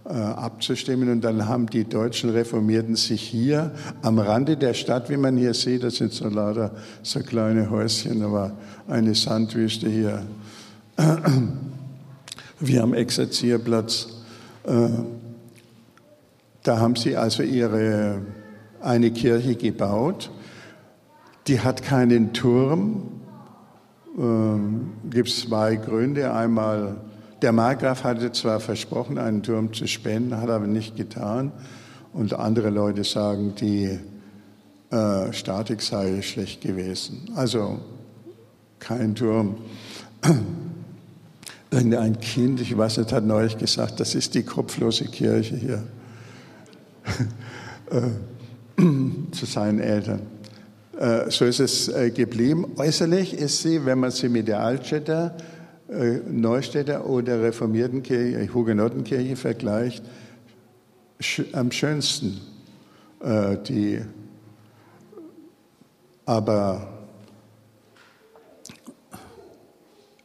äh, 0.04 0.12
abzustimmen. 0.14 1.08
Und 1.10 1.22
dann 1.22 1.48
haben 1.48 1.68
die 1.68 1.84
deutschen 1.84 2.30
Reformierten 2.30 2.96
sich 2.96 3.22
hier 3.22 3.70
am 4.02 4.18
Rande 4.18 4.56
der 4.56 4.74
Stadt, 4.74 5.08
wie 5.10 5.16
man 5.16 5.36
hier 5.36 5.54
sieht, 5.54 5.84
das 5.84 5.96
sind 5.96 6.12
so 6.12 6.28
lauter 6.28 6.72
so 7.02 7.20
kleine 7.20 7.70
Häuschen, 7.70 8.22
aber 8.22 8.52
eine 8.88 9.14
Sandwüste 9.14 9.88
hier, 9.88 10.26
wie 12.60 12.80
am 12.80 12.92
Exerzierplatz. 12.92 14.08
Äh, 14.64 14.88
da 16.64 16.78
haben 16.80 16.96
sie 16.96 17.16
also 17.16 17.44
ihre, 17.44 18.22
eine 18.80 19.12
Kirche 19.12 19.54
gebaut. 19.54 20.32
Die 21.46 21.60
hat 21.60 21.84
keinen 21.84 22.32
Turm. 22.32 23.15
Äh, 24.16 25.10
Gibt 25.10 25.28
es 25.28 25.42
zwei 25.42 25.76
Gründe. 25.76 26.32
Einmal 26.32 26.96
der 27.42 27.52
Markgraf 27.52 28.04
hatte 28.04 28.32
zwar 28.32 28.60
versprochen, 28.60 29.18
einen 29.18 29.42
Turm 29.42 29.72
zu 29.72 29.86
spenden, 29.86 30.36
hat 30.36 30.48
aber 30.48 30.66
nicht 30.66 30.96
getan. 30.96 31.52
Und 32.12 32.32
andere 32.32 32.70
Leute 32.70 33.04
sagen, 33.04 33.54
die 33.60 33.98
äh, 34.90 35.32
Statik 35.32 35.82
sei 35.82 36.22
schlecht 36.22 36.62
gewesen. 36.62 37.30
Also 37.34 37.78
kein 38.78 39.14
Turm. 39.14 39.56
Irgendein 41.70 42.18
Kind, 42.20 42.60
ich 42.60 42.76
weiß 42.76 42.98
nicht, 42.98 43.12
hat 43.12 43.24
neulich 43.24 43.58
gesagt, 43.58 44.00
das 44.00 44.14
ist 44.14 44.34
die 44.34 44.44
kopflose 44.44 45.04
Kirche 45.04 45.56
hier. 45.56 45.82
äh, 47.90 48.82
zu 49.32 49.46
seinen 49.46 49.80
Eltern. 49.80 50.22
Äh, 50.98 51.30
so 51.30 51.44
ist 51.44 51.60
es 51.60 51.88
äh, 51.88 52.10
geblieben. 52.10 52.72
Äußerlich 52.76 53.34
ist 53.34 53.60
sie, 53.60 53.84
wenn 53.84 54.00
man 54.00 54.10
sie 54.10 54.28
mit 54.28 54.48
der 54.48 54.60
Altstädter 54.60 55.36
äh, 55.90 56.18
Neustädter 56.30 57.06
oder 57.06 57.42
reformierten 57.42 58.02
Kirche, 58.02 58.52
Hugenottenkirche 58.52 59.36
vergleicht, 59.36 60.04
am 61.52 61.70
schönsten. 61.70 62.40
Die, 63.68 64.02
aber 66.26 66.88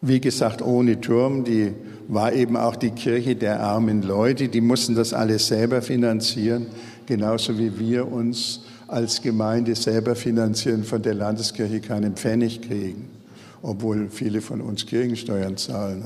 wie 0.01 0.19
gesagt, 0.19 0.61
ohne 0.61 0.99
Turm, 0.99 1.45
die 1.45 1.71
war 2.09 2.33
eben 2.33 2.57
auch 2.57 2.75
die 2.75 2.91
Kirche 2.91 3.37
der 3.37 3.61
armen 3.61 4.01
Leute, 4.03 4.49
die 4.49 4.59
mussten 4.59 4.95
das 4.95 5.13
alles 5.13 5.47
selber 5.47 5.81
finanzieren, 5.81 6.67
genauso 7.05 7.57
wie 7.57 7.79
wir 7.79 8.11
uns 8.11 8.59
als 8.91 9.21
Gemeinde 9.21 9.75
selber 9.75 10.15
finanzieren, 10.15 10.83
von 10.83 11.01
der 11.01 11.13
Landeskirche 11.13 11.79
keinen 11.79 12.15
Pfennig 12.15 12.61
kriegen 12.61 13.21
obwohl 13.61 14.09
viele 14.09 14.41
von 14.41 14.61
uns 14.61 14.85
Kirchensteuern 14.85 15.57
zahlen. 15.57 16.03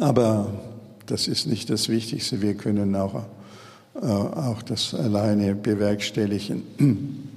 Aber 0.00 0.52
das 1.06 1.28
ist 1.28 1.46
nicht 1.46 1.70
das 1.70 1.88
Wichtigste. 1.88 2.40
Wir 2.40 2.54
können 2.54 2.94
auch, 2.96 3.22
äh, 3.94 4.06
auch 4.06 4.62
das 4.62 4.94
alleine 4.94 5.54
bewerkstelligen. 5.54 6.62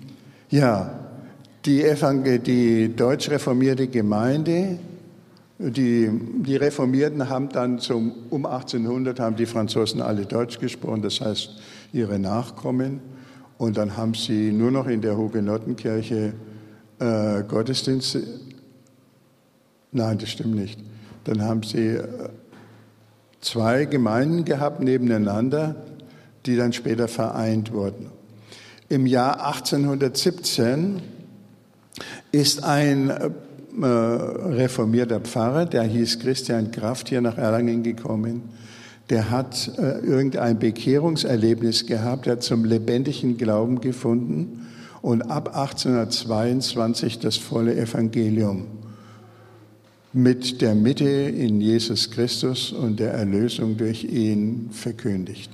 Ja, 0.51 0.99
die, 1.65 1.83
Evangel 1.83 2.37
die 2.37 2.95
deutsch 2.95 3.29
reformierte 3.31 3.87
Gemeinde, 3.87 4.77
die, 5.57 6.07
die 6.45 6.55
Reformierten 6.55 7.27
haben 7.29 7.49
dann 7.49 7.79
zum, 7.79 8.13
um 8.29 8.45
1800 8.45 9.19
haben 9.19 9.35
die 9.35 9.47
Franzosen 9.47 10.01
alle 10.01 10.27
Deutsch 10.27 10.59
gesprochen, 10.59 11.01
das 11.01 11.19
heißt 11.19 11.49
ihre 11.95 12.19
Nachkommen. 12.19 12.99
Und 13.57 13.77
dann 13.77 13.97
haben 13.97 14.13
sie 14.13 14.51
nur 14.51 14.71
noch 14.71 14.87
in 14.87 15.01
der 15.01 15.17
Hugenottenkirche 15.17 16.33
äh, 16.99 17.43
Gottesdienste. 17.43 18.23
Nein, 19.91 20.17
das 20.17 20.29
stimmt 20.29 20.55
nicht. 20.55 20.79
Dann 21.23 21.41
haben 21.41 21.63
sie, 21.63 21.87
äh, 21.87 22.29
zwei 23.45 23.85
Gemeinden 23.85 24.43
gehabt 24.43 24.81
nebeneinander, 24.81 25.75
die 26.45 26.57
dann 26.57 26.73
später 26.73 27.07
vereint 27.07 27.71
wurden. 27.71 28.07
Im 28.89 29.05
Jahr 29.05 29.45
1817 29.45 31.01
ist 32.31 32.63
ein 32.63 33.09
äh, 33.09 33.85
reformierter 33.85 35.19
Pfarrer, 35.19 35.65
der 35.65 35.83
hieß 35.83 36.19
Christian 36.19 36.71
Kraft, 36.71 37.09
hier 37.09 37.21
nach 37.21 37.37
Erlangen 37.37 37.83
gekommen. 37.83 38.43
Der 39.09 39.29
hat 39.29 39.71
äh, 39.77 39.99
irgendein 39.99 40.57
Bekehrungserlebnis 40.57 41.85
gehabt, 41.85 42.27
er 42.27 42.33
hat 42.33 42.43
zum 42.43 42.65
lebendigen 42.65 43.37
Glauben 43.37 43.81
gefunden 43.81 44.67
und 45.01 45.21
ab 45.23 45.55
1822 45.55 47.19
das 47.19 47.37
volle 47.37 47.75
Evangelium 47.75 48.65
mit 50.15 50.61
der 50.61 50.75
Mitte 50.75 51.09
in 51.09 51.59
Jesus 51.59 52.09
Christus 52.09 52.71
und 52.71 53.01
der 53.01 53.11
Erlösung 53.13 53.75
durch 53.75 54.05
ihn 54.05 54.69
verkündigt. 54.71 55.51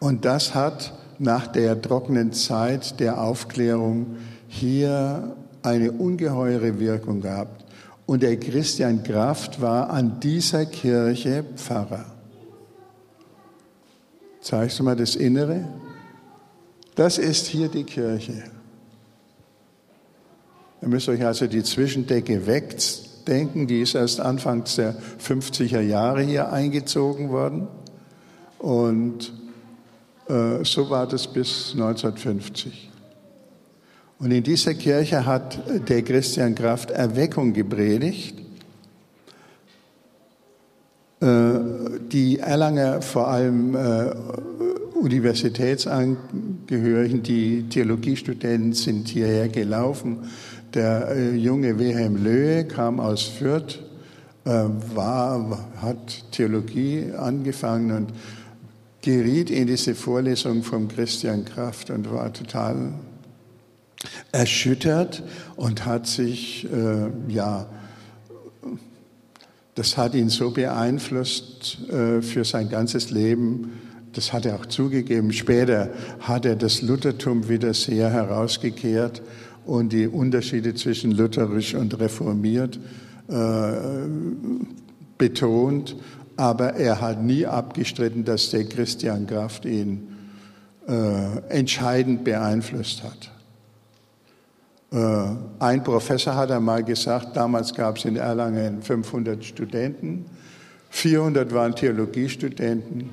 Und 0.00 0.24
das 0.24 0.54
hat 0.54 0.94
nach 1.18 1.46
der 1.46 1.80
trockenen 1.80 2.32
Zeit 2.32 2.98
der 2.98 3.20
Aufklärung 3.20 4.16
hier 4.48 5.36
eine 5.62 5.92
ungeheure 5.92 6.80
Wirkung 6.80 7.20
gehabt. 7.20 7.64
Und 8.06 8.22
der 8.22 8.40
Christian 8.40 9.02
Kraft 9.02 9.60
war 9.60 9.90
an 9.90 10.18
dieser 10.20 10.64
Kirche 10.64 11.44
Pfarrer. 11.56 12.15
Zeigst 14.46 14.78
du 14.78 14.84
mal 14.84 14.94
das 14.94 15.16
Innere? 15.16 15.64
Das 16.94 17.18
ist 17.18 17.48
hier 17.48 17.66
die 17.66 17.82
Kirche. 17.82 18.44
Ihr 20.80 20.86
müsst 20.86 21.08
euch 21.08 21.26
also 21.26 21.48
die 21.48 21.64
Zwischendecke 21.64 22.46
wegdenken, 22.46 23.66
die 23.66 23.80
ist 23.80 23.96
erst 23.96 24.20
Anfang 24.20 24.62
der 24.76 24.94
50er 25.18 25.80
Jahre 25.80 26.22
hier 26.22 26.52
eingezogen 26.52 27.30
worden. 27.30 27.66
Und 28.60 29.32
äh, 30.28 30.62
so 30.62 30.90
war 30.90 31.08
das 31.08 31.26
bis 31.26 31.72
1950. 31.72 32.92
Und 34.20 34.30
in 34.30 34.44
dieser 34.44 34.74
Kirche 34.74 35.26
hat 35.26 35.58
der 35.88 36.02
Christian 36.02 36.54
Kraft 36.54 36.92
Erweckung 36.92 37.52
gepredigt. 37.52 38.45
Die 42.12 42.38
Erlanger, 42.38 43.02
vor 43.02 43.28
allem 43.28 43.74
äh, 43.74 44.14
Universitätsangehörigen, 44.94 47.22
die 47.22 47.68
Theologiestudenten 47.68 48.72
sind 48.72 49.08
hierher 49.08 49.48
gelaufen. 49.48 50.20
Der 50.74 51.08
äh, 51.10 51.34
junge 51.34 51.78
Wilhelm 51.78 52.22
Löhe 52.22 52.66
kam 52.66 53.00
aus 53.00 53.22
Fürth, 53.22 53.80
war, 54.94 55.70
hat 55.82 56.30
Theologie 56.30 57.10
angefangen 57.18 57.90
und 57.90 58.12
geriet 59.02 59.50
in 59.50 59.66
diese 59.66 59.96
Vorlesung 59.96 60.62
vom 60.62 60.86
Christian 60.86 61.44
Kraft 61.44 61.90
und 61.90 62.08
war 62.12 62.32
total 62.32 62.92
erschüttert 64.32 65.22
und 65.56 65.86
hat 65.86 66.06
sich, 66.06 66.66
äh, 66.72 67.32
ja, 67.32 67.66
das 69.76 69.96
hat 69.96 70.14
ihn 70.14 70.30
so 70.30 70.50
beeinflusst 70.50 71.78
äh, 71.90 72.22
für 72.22 72.44
sein 72.44 72.68
ganzes 72.68 73.10
Leben, 73.10 73.72
das 74.14 74.32
hat 74.32 74.46
er 74.46 74.56
auch 74.56 74.66
zugegeben. 74.66 75.32
Später 75.32 75.90
hat 76.20 76.46
er 76.46 76.56
das 76.56 76.80
Luthertum 76.80 77.48
wieder 77.50 77.74
sehr 77.74 78.10
herausgekehrt 78.10 79.22
und 79.66 79.92
die 79.92 80.06
Unterschiede 80.06 80.74
zwischen 80.74 81.12
lutherisch 81.12 81.74
und 81.74 81.98
reformiert 82.00 82.80
äh, 83.28 83.72
betont. 85.18 85.96
Aber 86.38 86.74
er 86.74 87.02
hat 87.02 87.22
nie 87.22 87.44
abgestritten, 87.46 88.24
dass 88.24 88.50
der 88.50 88.64
Christian 88.64 89.26
Kraft 89.26 89.66
ihn 89.66 90.08
äh, 90.88 91.38
entscheidend 91.50 92.24
beeinflusst 92.24 93.02
hat. 93.02 93.30
Äh, 94.92 94.96
ein 95.58 95.82
Professor 95.82 96.34
hat 96.34 96.50
einmal 96.50 96.84
gesagt, 96.84 97.36
damals 97.36 97.74
gab 97.74 97.96
es 97.96 98.04
in 98.04 98.16
Erlangen 98.16 98.82
500 98.82 99.44
Studenten, 99.44 100.26
400 100.90 101.52
waren 101.52 101.74
Theologiestudenten 101.74 103.10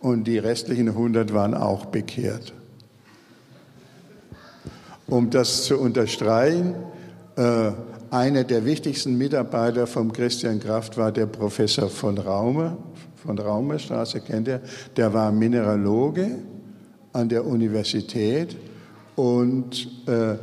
und 0.00 0.24
die 0.24 0.38
restlichen 0.38 0.88
100 0.88 1.32
waren 1.32 1.54
auch 1.54 1.86
bekehrt. 1.86 2.52
Um 5.06 5.30
das 5.30 5.64
zu 5.64 5.78
unterstreichen, 5.78 6.74
äh, 7.36 7.72
einer 8.10 8.44
der 8.44 8.64
wichtigsten 8.64 9.16
Mitarbeiter 9.16 9.86
vom 9.86 10.12
Christian 10.12 10.60
Kraft 10.60 10.96
war 10.96 11.10
der 11.12 11.26
Professor 11.26 11.88
von 11.88 12.18
Raume, 12.18 12.76
von 13.16 13.38
Raumerstraße 13.38 14.20
kennt 14.20 14.48
er, 14.48 14.60
der 14.96 15.12
war 15.12 15.32
Mineraloge 15.32 16.38
an 17.12 17.28
der 17.28 17.46
Universität 17.46 18.56
und 19.16 19.88
äh, 20.06 20.36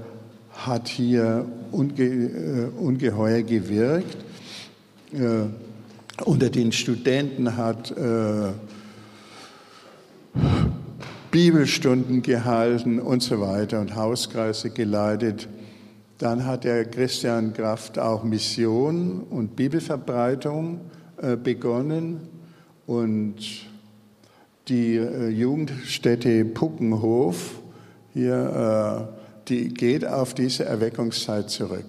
hat 0.66 0.88
hier 0.88 1.46
unge, 1.72 2.04
äh, 2.04 2.66
ungeheuer 2.78 3.44
gewirkt. 3.44 4.18
Äh, 5.14 5.46
unter 6.26 6.50
den 6.50 6.72
Studenten 6.72 7.58
hat 7.58 7.92
äh, 7.92 8.52
Bibelstunden 11.30 12.24
gehalten 12.24 13.00
und 13.00 13.22
so 13.22 13.40
weiter 13.40 13.80
und 13.80 13.96
Hauskreise 13.96 14.72
geleitet. 14.72 15.48
Dann 16.18 16.46
hat 16.46 16.64
der 16.64 16.86
Christian 16.86 17.54
Kraft 17.54 18.00
auch 18.00 18.24
Mission 18.24 19.22
und 19.30 19.56
Bibelverbreitung 19.56 20.82
begonnen 21.44 22.22
und 22.88 23.36
die 24.68 24.96
Jugendstätte 24.96 26.46
Puckenhof 26.46 27.60
hier 28.14 29.17
die 29.48 29.70
geht 29.70 30.06
auf 30.06 30.34
diese 30.34 30.66
Erweckungszeit 30.66 31.50
zurück. 31.50 31.86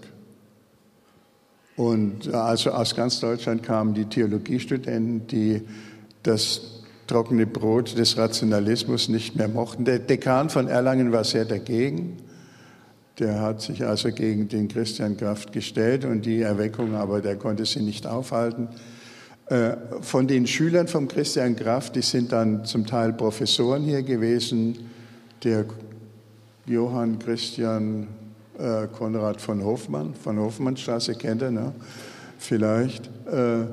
Und 1.77 2.35
also 2.35 2.73
aus 2.73 2.97
ganz 2.97 3.21
Deutschland 3.21 3.62
kamen 3.62 3.94
die 3.94 4.07
Theologiestudenten, 4.07 5.27
die 5.29 5.62
das 6.25 6.83
trockene 7.07 7.47
Brot 7.47 7.97
des 7.97 8.16
Rationalismus 8.16 9.09
nicht 9.09 9.37
mehr 9.37 9.49
mochten. 9.49 9.85
Der 9.85 9.99
Dekan 9.99 10.51
von 10.51 10.68
Erlangen 10.68 11.12
war 11.12 11.25
sehr 11.25 11.44
dagegen. 11.44 12.16
Der 13.18 13.40
hat 13.40 13.61
sich 13.61 13.85
also 13.85 14.11
gegen 14.11 14.49
den 14.49 14.68
Christian 14.68 15.16
Kraft 15.16 15.53
gestellt 15.53 16.05
und 16.05 16.27
die 16.27 16.42
Erweckung, 16.42 16.94
aber 16.94 17.21
der 17.21 17.37
konnte 17.37 17.64
sie 17.64 17.81
nicht 17.81 18.07
aufhalten. 18.07 18.68
Äh, 19.47 19.77
von 20.03 20.29
den 20.29 20.47
Schülern 20.47 20.88
von 20.88 21.09
Christian 21.09 21.57
Kraft, 21.57 21.97
die 21.97 22.03
sind 22.03 22.33
dann 22.33 22.64
zum 22.64 22.87
Teil 22.87 23.12
Professoren 23.12 23.83
hier 23.83 24.03
gewesen. 24.03 24.90
Der 25.42 25.64
Johann 26.68 27.18
Christian 27.18 28.09
äh, 28.59 28.87
Konrad 28.88 29.40
von 29.40 29.64
Hofmann, 29.64 30.14
von 30.14 30.38
Hofmannstraße 30.38 31.14
kennt 31.14 31.42
er, 31.42 31.50
ne? 31.50 31.72
vielleicht. 32.38 33.07
Äh, 33.26 33.66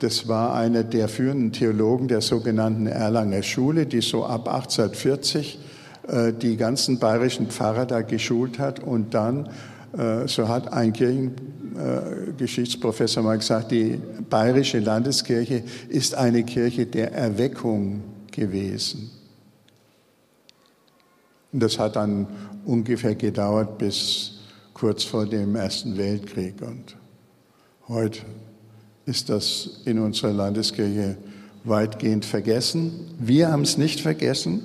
das 0.00 0.26
war 0.28 0.54
einer 0.54 0.82
der 0.82 1.08
führenden 1.08 1.52
Theologen 1.52 2.08
der 2.08 2.20
sogenannten 2.20 2.86
Erlanger 2.86 3.42
Schule, 3.42 3.86
die 3.86 4.00
so 4.00 4.24
ab 4.24 4.48
1840 4.48 5.60
äh, 6.08 6.32
die 6.32 6.56
ganzen 6.56 6.98
bayerischen 6.98 7.46
Pfarrer 7.46 7.86
da 7.86 8.02
geschult 8.02 8.58
hat. 8.58 8.80
Und 8.80 9.14
dann, 9.14 9.48
äh, 9.96 10.26
so 10.26 10.48
hat 10.48 10.72
ein 10.72 10.92
Kirchengeschichtsprofessor 10.92 13.22
mal 13.22 13.38
gesagt, 13.38 13.70
die 13.70 14.00
bayerische 14.28 14.80
Landeskirche 14.80 15.62
ist 15.88 16.14
eine 16.14 16.42
Kirche 16.42 16.86
der 16.86 17.12
Erweckung 17.12 18.02
gewesen. 18.32 19.12
Und 21.54 21.60
das 21.60 21.78
hat 21.78 21.94
dann 21.94 22.26
ungefähr 22.64 23.14
gedauert 23.14 23.78
bis 23.78 24.40
kurz 24.74 25.04
vor 25.04 25.24
dem 25.24 25.54
Ersten 25.54 25.96
Weltkrieg. 25.96 26.60
Und 26.60 26.96
heute 27.86 28.22
ist 29.06 29.28
das 29.28 29.82
in 29.84 30.00
unserer 30.00 30.32
Landeskirche 30.32 31.16
weitgehend 31.62 32.24
vergessen. 32.24 33.14
Wir 33.20 33.52
haben 33.52 33.62
es 33.62 33.78
nicht 33.78 34.00
vergessen. 34.00 34.62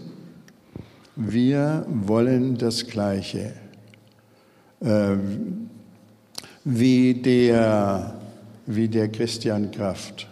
Wir 1.15 1.85
wollen 1.87 2.57
das 2.57 2.87
Gleiche. 2.87 3.53
Äh, 4.81 5.15
wie, 6.63 7.13
der, 7.13 8.19
wie 8.65 8.87
der 8.87 9.09
Christian 9.09 9.69
Kraft. 9.69 10.27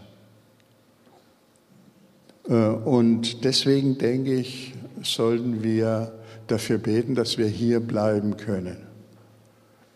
Äh, 2.50 2.54
und 2.54 3.44
deswegen 3.44 4.00
denke 4.00 4.34
ich, 4.34 4.74
sollten 5.04 5.62
wir 5.62 6.17
dafür 6.48 6.78
beten, 6.78 7.16
dass 7.16 7.38
wir 7.38 7.48
hier 7.48 7.80
bleiben 7.80 8.38
können. 8.38 8.78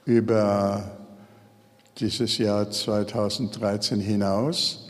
Über 0.05 0.97
dieses 1.97 2.37
Jahr 2.37 2.69
2013 2.69 3.99
hinaus, 3.99 4.89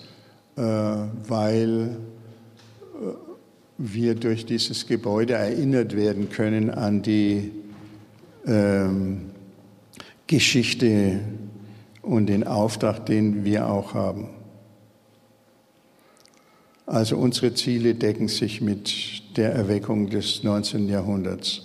äh, 0.56 0.62
weil 0.62 1.98
äh, 2.94 3.06
wir 3.78 4.16
durch 4.16 4.46
dieses 4.46 4.88
Gebäude 4.88 5.34
erinnert 5.34 5.96
werden 5.96 6.30
können 6.30 6.70
an 6.70 7.02
die 7.02 7.52
ähm, 8.46 9.32
Geschichte 10.28 11.20
und 12.02 12.28
den 12.28 12.46
Auftrag, 12.46 13.06
den 13.06 13.44
wir 13.44 13.68
auch 13.68 13.94
haben. 13.94 14.30
Also 16.86 17.18
unsere 17.18 17.54
Ziele 17.54 17.96
decken 17.96 18.28
sich 18.28 18.62
mit 18.62 19.38
der 19.38 19.54
Erweckung 19.54 20.10
des 20.10 20.44
19. 20.44 20.90
Jahrhunderts. 20.90 21.62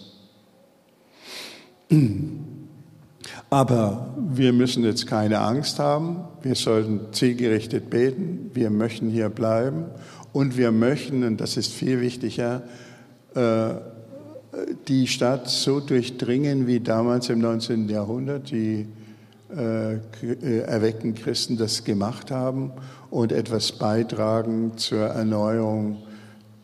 Aber 3.50 4.14
wir 4.28 4.52
müssen 4.52 4.84
jetzt 4.84 5.06
keine 5.06 5.40
Angst 5.40 5.78
haben. 5.78 6.24
Wir 6.42 6.54
sollten 6.54 7.12
zielgerichtet 7.12 7.90
beten. 7.90 8.50
Wir 8.54 8.70
möchten 8.70 9.08
hier 9.08 9.28
bleiben. 9.28 9.86
Und 10.32 10.56
wir 10.56 10.72
möchten, 10.72 11.24
und 11.24 11.40
das 11.40 11.56
ist 11.56 11.72
viel 11.72 12.00
wichtiger, 12.00 12.62
äh, 13.34 13.74
die 14.88 15.06
Stadt 15.06 15.48
so 15.48 15.80
durchdringen 15.80 16.66
wie 16.66 16.80
damals 16.80 17.28
im 17.28 17.40
19. 17.40 17.88
Jahrhundert 17.88 18.50
die 18.50 18.86
äh, 19.54 19.94
äh, 19.94 20.58
erweckten 20.60 21.14
Christen 21.14 21.56
das 21.56 21.84
gemacht 21.84 22.32
haben 22.32 22.72
und 23.10 23.30
etwas 23.30 23.70
beitragen 23.70 24.76
zur 24.76 25.06
Erneuerung 25.06 26.02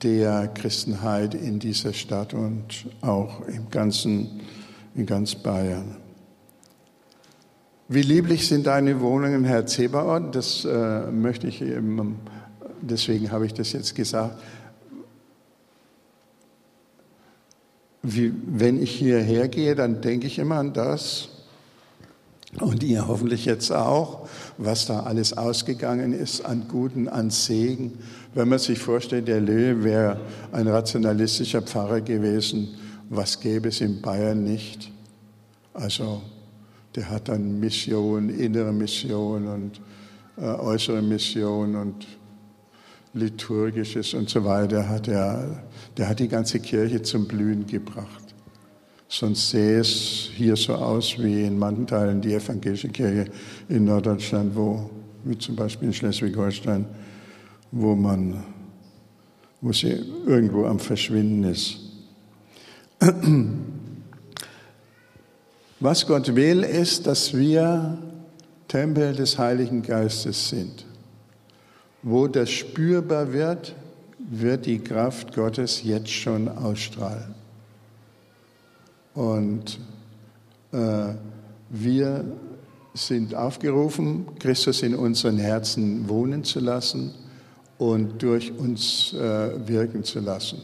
der 0.03 0.49
Christenheit 0.49 1.35
in 1.35 1.61
dieser 1.61 1.93
Stadt 1.93 2.35
und 2.35 2.87
auch 3.01 3.47
im 3.47 3.71
ganzen, 3.71 4.41
in 4.97 5.07
ganz 5.07 5.37
Bayern. 5.37 5.97
Wie 7.87 8.03
lieblich 8.03 8.49
sind 8.49 8.67
deine 8.67 9.01
Wohnungen, 9.01 9.45
Herr 9.45 9.67
Zebaoth? 9.67 10.35
Das 10.35 10.65
äh, 10.65 11.11
möchte 11.11 11.47
ich 11.47 11.63
eben, 11.63 12.17
deswegen 12.81 13.31
habe 13.31 13.47
ich 13.47 13.55
das 13.55 13.73
jetzt 13.73 13.95
gesagt. 13.95 14.43
Wie, 18.03 18.33
wenn 18.47 18.83
ich 18.83 18.91
hierher 18.91 19.47
gehe, 19.47 19.77
dann 19.77 20.01
denke 20.01 20.27
ich 20.27 20.41
immer 20.41 20.57
an 20.57 20.73
das 20.73 21.29
und 22.61 22.83
ihr 22.83 23.09
hoffentlich 23.09 23.47
jetzt 23.47 23.71
auch, 23.71 24.29
was 24.59 24.87
da 24.87 25.01
alles 25.01 25.37
ausgegangen 25.37 26.13
ist 26.13 26.45
an 26.45 26.69
Guten, 26.69 27.09
an 27.09 27.31
Segen. 27.31 27.99
Wenn 28.35 28.49
man 28.49 28.59
sich 28.59 28.79
vorstellt, 28.79 29.27
der 29.29 29.41
Löwe 29.41 29.85
wäre 29.85 30.21
ein 30.53 30.69
rationalistischer 30.69 31.63
Pfarrer 31.63 32.03
gewesen, 32.03 32.69
was 33.09 33.41
gäbe 33.41 33.69
es 33.69 33.81
in 33.81 34.03
Bayern 34.03 34.45
nicht? 34.45 34.91
Also 35.73 36.23
der 36.95 37.09
hat 37.09 37.29
dann 37.29 37.59
Mission, 37.59 38.29
innere 38.29 38.73
Mission 38.73 39.47
und 39.49 39.81
äh, 40.37 40.45
äußere 40.45 41.01
Mission 41.01 41.75
und 41.75 42.07
liturgisches 43.15 44.13
und 44.15 44.29
so 44.29 44.45
weiter. 44.45 44.89
Hat 44.89 45.09
er, 45.09 45.65
der 45.97 46.09
hat 46.09 46.21
die 46.21 46.29
ganze 46.29 46.61
Kirche 46.61 47.03
zum 47.03 47.27
Blühen 47.27 47.67
gebracht. 47.67 48.22
Sonst 49.15 49.51
sähe 49.51 49.81
es 49.81 50.31
hier 50.35 50.57
so 50.57 50.75
aus 50.75 51.19
wie 51.19 51.43
in 51.45 51.59
manchen 51.59 51.87
Teilen 51.87 52.23
die 52.23 52.33
evangelische 52.33 52.89
Kirche 52.89 53.31
in 53.69 53.85
Norddeutschland, 53.85 54.57
wo, 54.57 54.89
wie 55.25 55.37
zum 55.37 55.55
Beispiel 55.55 55.89
in 55.89 55.93
Schleswig-Holstein, 55.93 56.87
wo 57.73 57.95
man, 57.95 58.43
wo 59.61 59.71
sie 59.71 60.03
irgendwo 60.27 60.65
am 60.65 60.79
Verschwinden 60.79 61.45
ist. 61.45 61.79
Was 65.81 66.07
Gott 66.07 66.35
will, 66.35 66.63
ist, 66.63 67.07
dass 67.07 67.37
wir 67.37 67.99
Tempel 68.67 69.15
des 69.15 69.37
Heiligen 69.37 69.83
Geistes 69.83 70.49
sind. 70.49 70.87
Wo 72.03 72.29
das 72.29 72.49
spürbar 72.49 73.31
wird, 73.31 73.75
wird 74.19 74.65
die 74.65 74.79
Kraft 74.79 75.35
Gottes 75.35 75.83
jetzt 75.83 76.09
schon 76.09 76.49
ausstrahlen. 76.49 77.42
Und 79.15 79.79
äh, 80.73 81.15
wir 81.71 82.25
sind 82.95 83.35
aufgerufen, 83.35 84.27
Christus 84.39 84.83
in 84.83 84.95
unseren 84.95 85.39
Herzen 85.39 86.09
wohnen 86.09 86.45
zu 86.45 86.61
lassen 86.61 87.15
und 87.79 88.23
durch 88.23 88.53
uns 88.57 89.13
äh, 89.15 89.67
wirken 89.67 90.05
zu 90.05 90.21
lassen. 90.21 90.59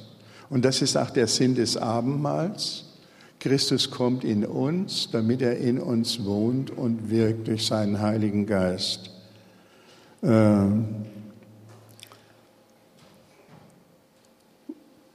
Und 0.50 0.64
das 0.64 0.82
ist 0.82 0.96
auch 0.96 1.10
der 1.10 1.26
Sinn 1.26 1.54
des 1.54 1.76
Abendmahls. 1.76 2.84
Christus 3.38 3.90
kommt 3.90 4.24
in 4.24 4.44
uns, 4.44 5.10
damit 5.10 5.42
er 5.42 5.58
in 5.58 5.78
uns 5.78 6.24
wohnt 6.24 6.70
und 6.70 7.10
wirkt 7.10 7.48
durch 7.48 7.66
seinen 7.66 8.00
Heiligen 8.00 8.46
Geist. 8.46 9.10
Ähm, 10.22 11.06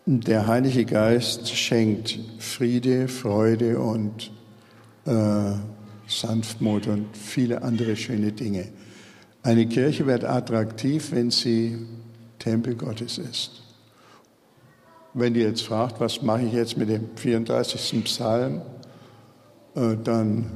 Der 0.06 0.48
Heilige 0.48 0.84
Geist 0.84 1.48
schenkt 1.48 2.20
Friede, 2.38 3.08
Freude 3.08 3.80
und 3.80 4.34
äh, 5.06 5.54
Sanftmut 6.08 6.88
und 6.88 7.16
viele 7.16 7.62
andere 7.62 7.96
schöne 7.96 8.34
Dinge. 8.34 8.68
Eine 9.44 9.66
Kirche 9.66 10.06
wird 10.06 10.26
attraktiv, 10.26 11.14
wenn 11.14 11.32
sie 11.32 11.88
Tempel 12.38 12.76
Gottes 12.76 13.18
ist. 13.18 13.64
Wenn 15.14 15.36
ihr 15.36 15.48
jetzt 15.48 15.62
fragt, 15.62 16.02
was 16.02 16.22
mache 16.22 16.48
ich 16.48 16.52
jetzt 16.52 16.76
mit 16.76 16.90
dem 16.90 17.16
34. 17.16 18.04
Psalm, 18.04 18.62
äh, 19.74 19.96
dann 20.04 20.52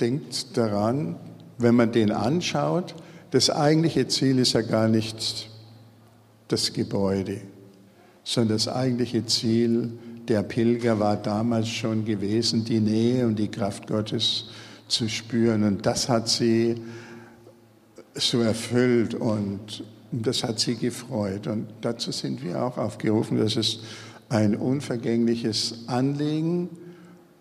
denkt 0.00 0.56
daran, 0.56 1.16
wenn 1.58 1.74
man 1.74 1.90
den 1.90 2.12
anschaut, 2.12 2.94
das 3.32 3.50
eigentliche 3.50 4.06
Ziel 4.06 4.38
ist 4.38 4.52
ja 4.52 4.60
gar 4.62 4.86
nicht 4.86 5.50
das 6.46 6.72
Gebäude 6.72 7.40
sondern 8.28 8.58
das 8.58 8.68
eigentliche 8.68 9.24
Ziel 9.24 9.90
der 10.28 10.42
Pilger 10.42 11.00
war 11.00 11.16
damals 11.16 11.68
schon 11.68 12.04
gewesen, 12.04 12.62
die 12.62 12.78
Nähe 12.78 13.26
und 13.26 13.38
die 13.38 13.48
Kraft 13.48 13.86
Gottes 13.86 14.50
zu 14.86 15.08
spüren. 15.08 15.64
Und 15.64 15.86
das 15.86 16.10
hat 16.10 16.28
sie 16.28 16.74
so 18.14 18.42
erfüllt 18.42 19.14
und 19.14 19.82
das 20.12 20.44
hat 20.44 20.60
sie 20.60 20.74
gefreut. 20.74 21.46
Und 21.46 21.68
dazu 21.80 22.12
sind 22.12 22.44
wir 22.44 22.62
auch 22.62 22.76
aufgerufen. 22.76 23.38
Das 23.38 23.56
ist 23.56 23.80
ein 24.28 24.56
unvergängliches 24.56 25.84
Anliegen, 25.86 26.68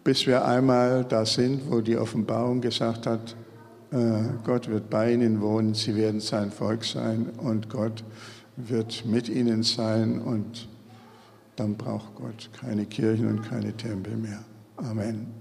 bis 0.05 0.25
wir 0.25 0.45
einmal 0.45 1.03
da 1.03 1.25
sind, 1.25 1.69
wo 1.69 1.81
die 1.81 1.97
Offenbarung 1.97 2.61
gesagt 2.61 3.07
hat, 3.07 3.35
äh, 3.91 4.21
Gott 4.45 4.69
wird 4.69 4.89
bei 4.89 5.11
ihnen 5.11 5.41
wohnen, 5.41 5.73
sie 5.73 5.97
werden 5.97 6.21
sein 6.21 6.49
Volk 6.49 6.85
sein 6.85 7.31
und 7.39 7.69
Gott 7.69 8.05
wird 8.55 9.05
mit 9.05 9.27
ihnen 9.27 9.63
sein 9.63 10.21
und 10.21 10.69
dann 11.57 11.75
braucht 11.75 12.15
Gott 12.15 12.49
keine 12.53 12.85
Kirchen 12.85 13.27
und 13.27 13.41
keine 13.41 13.75
Tempel 13.75 14.15
mehr. 14.15 14.43
Amen. 14.77 15.36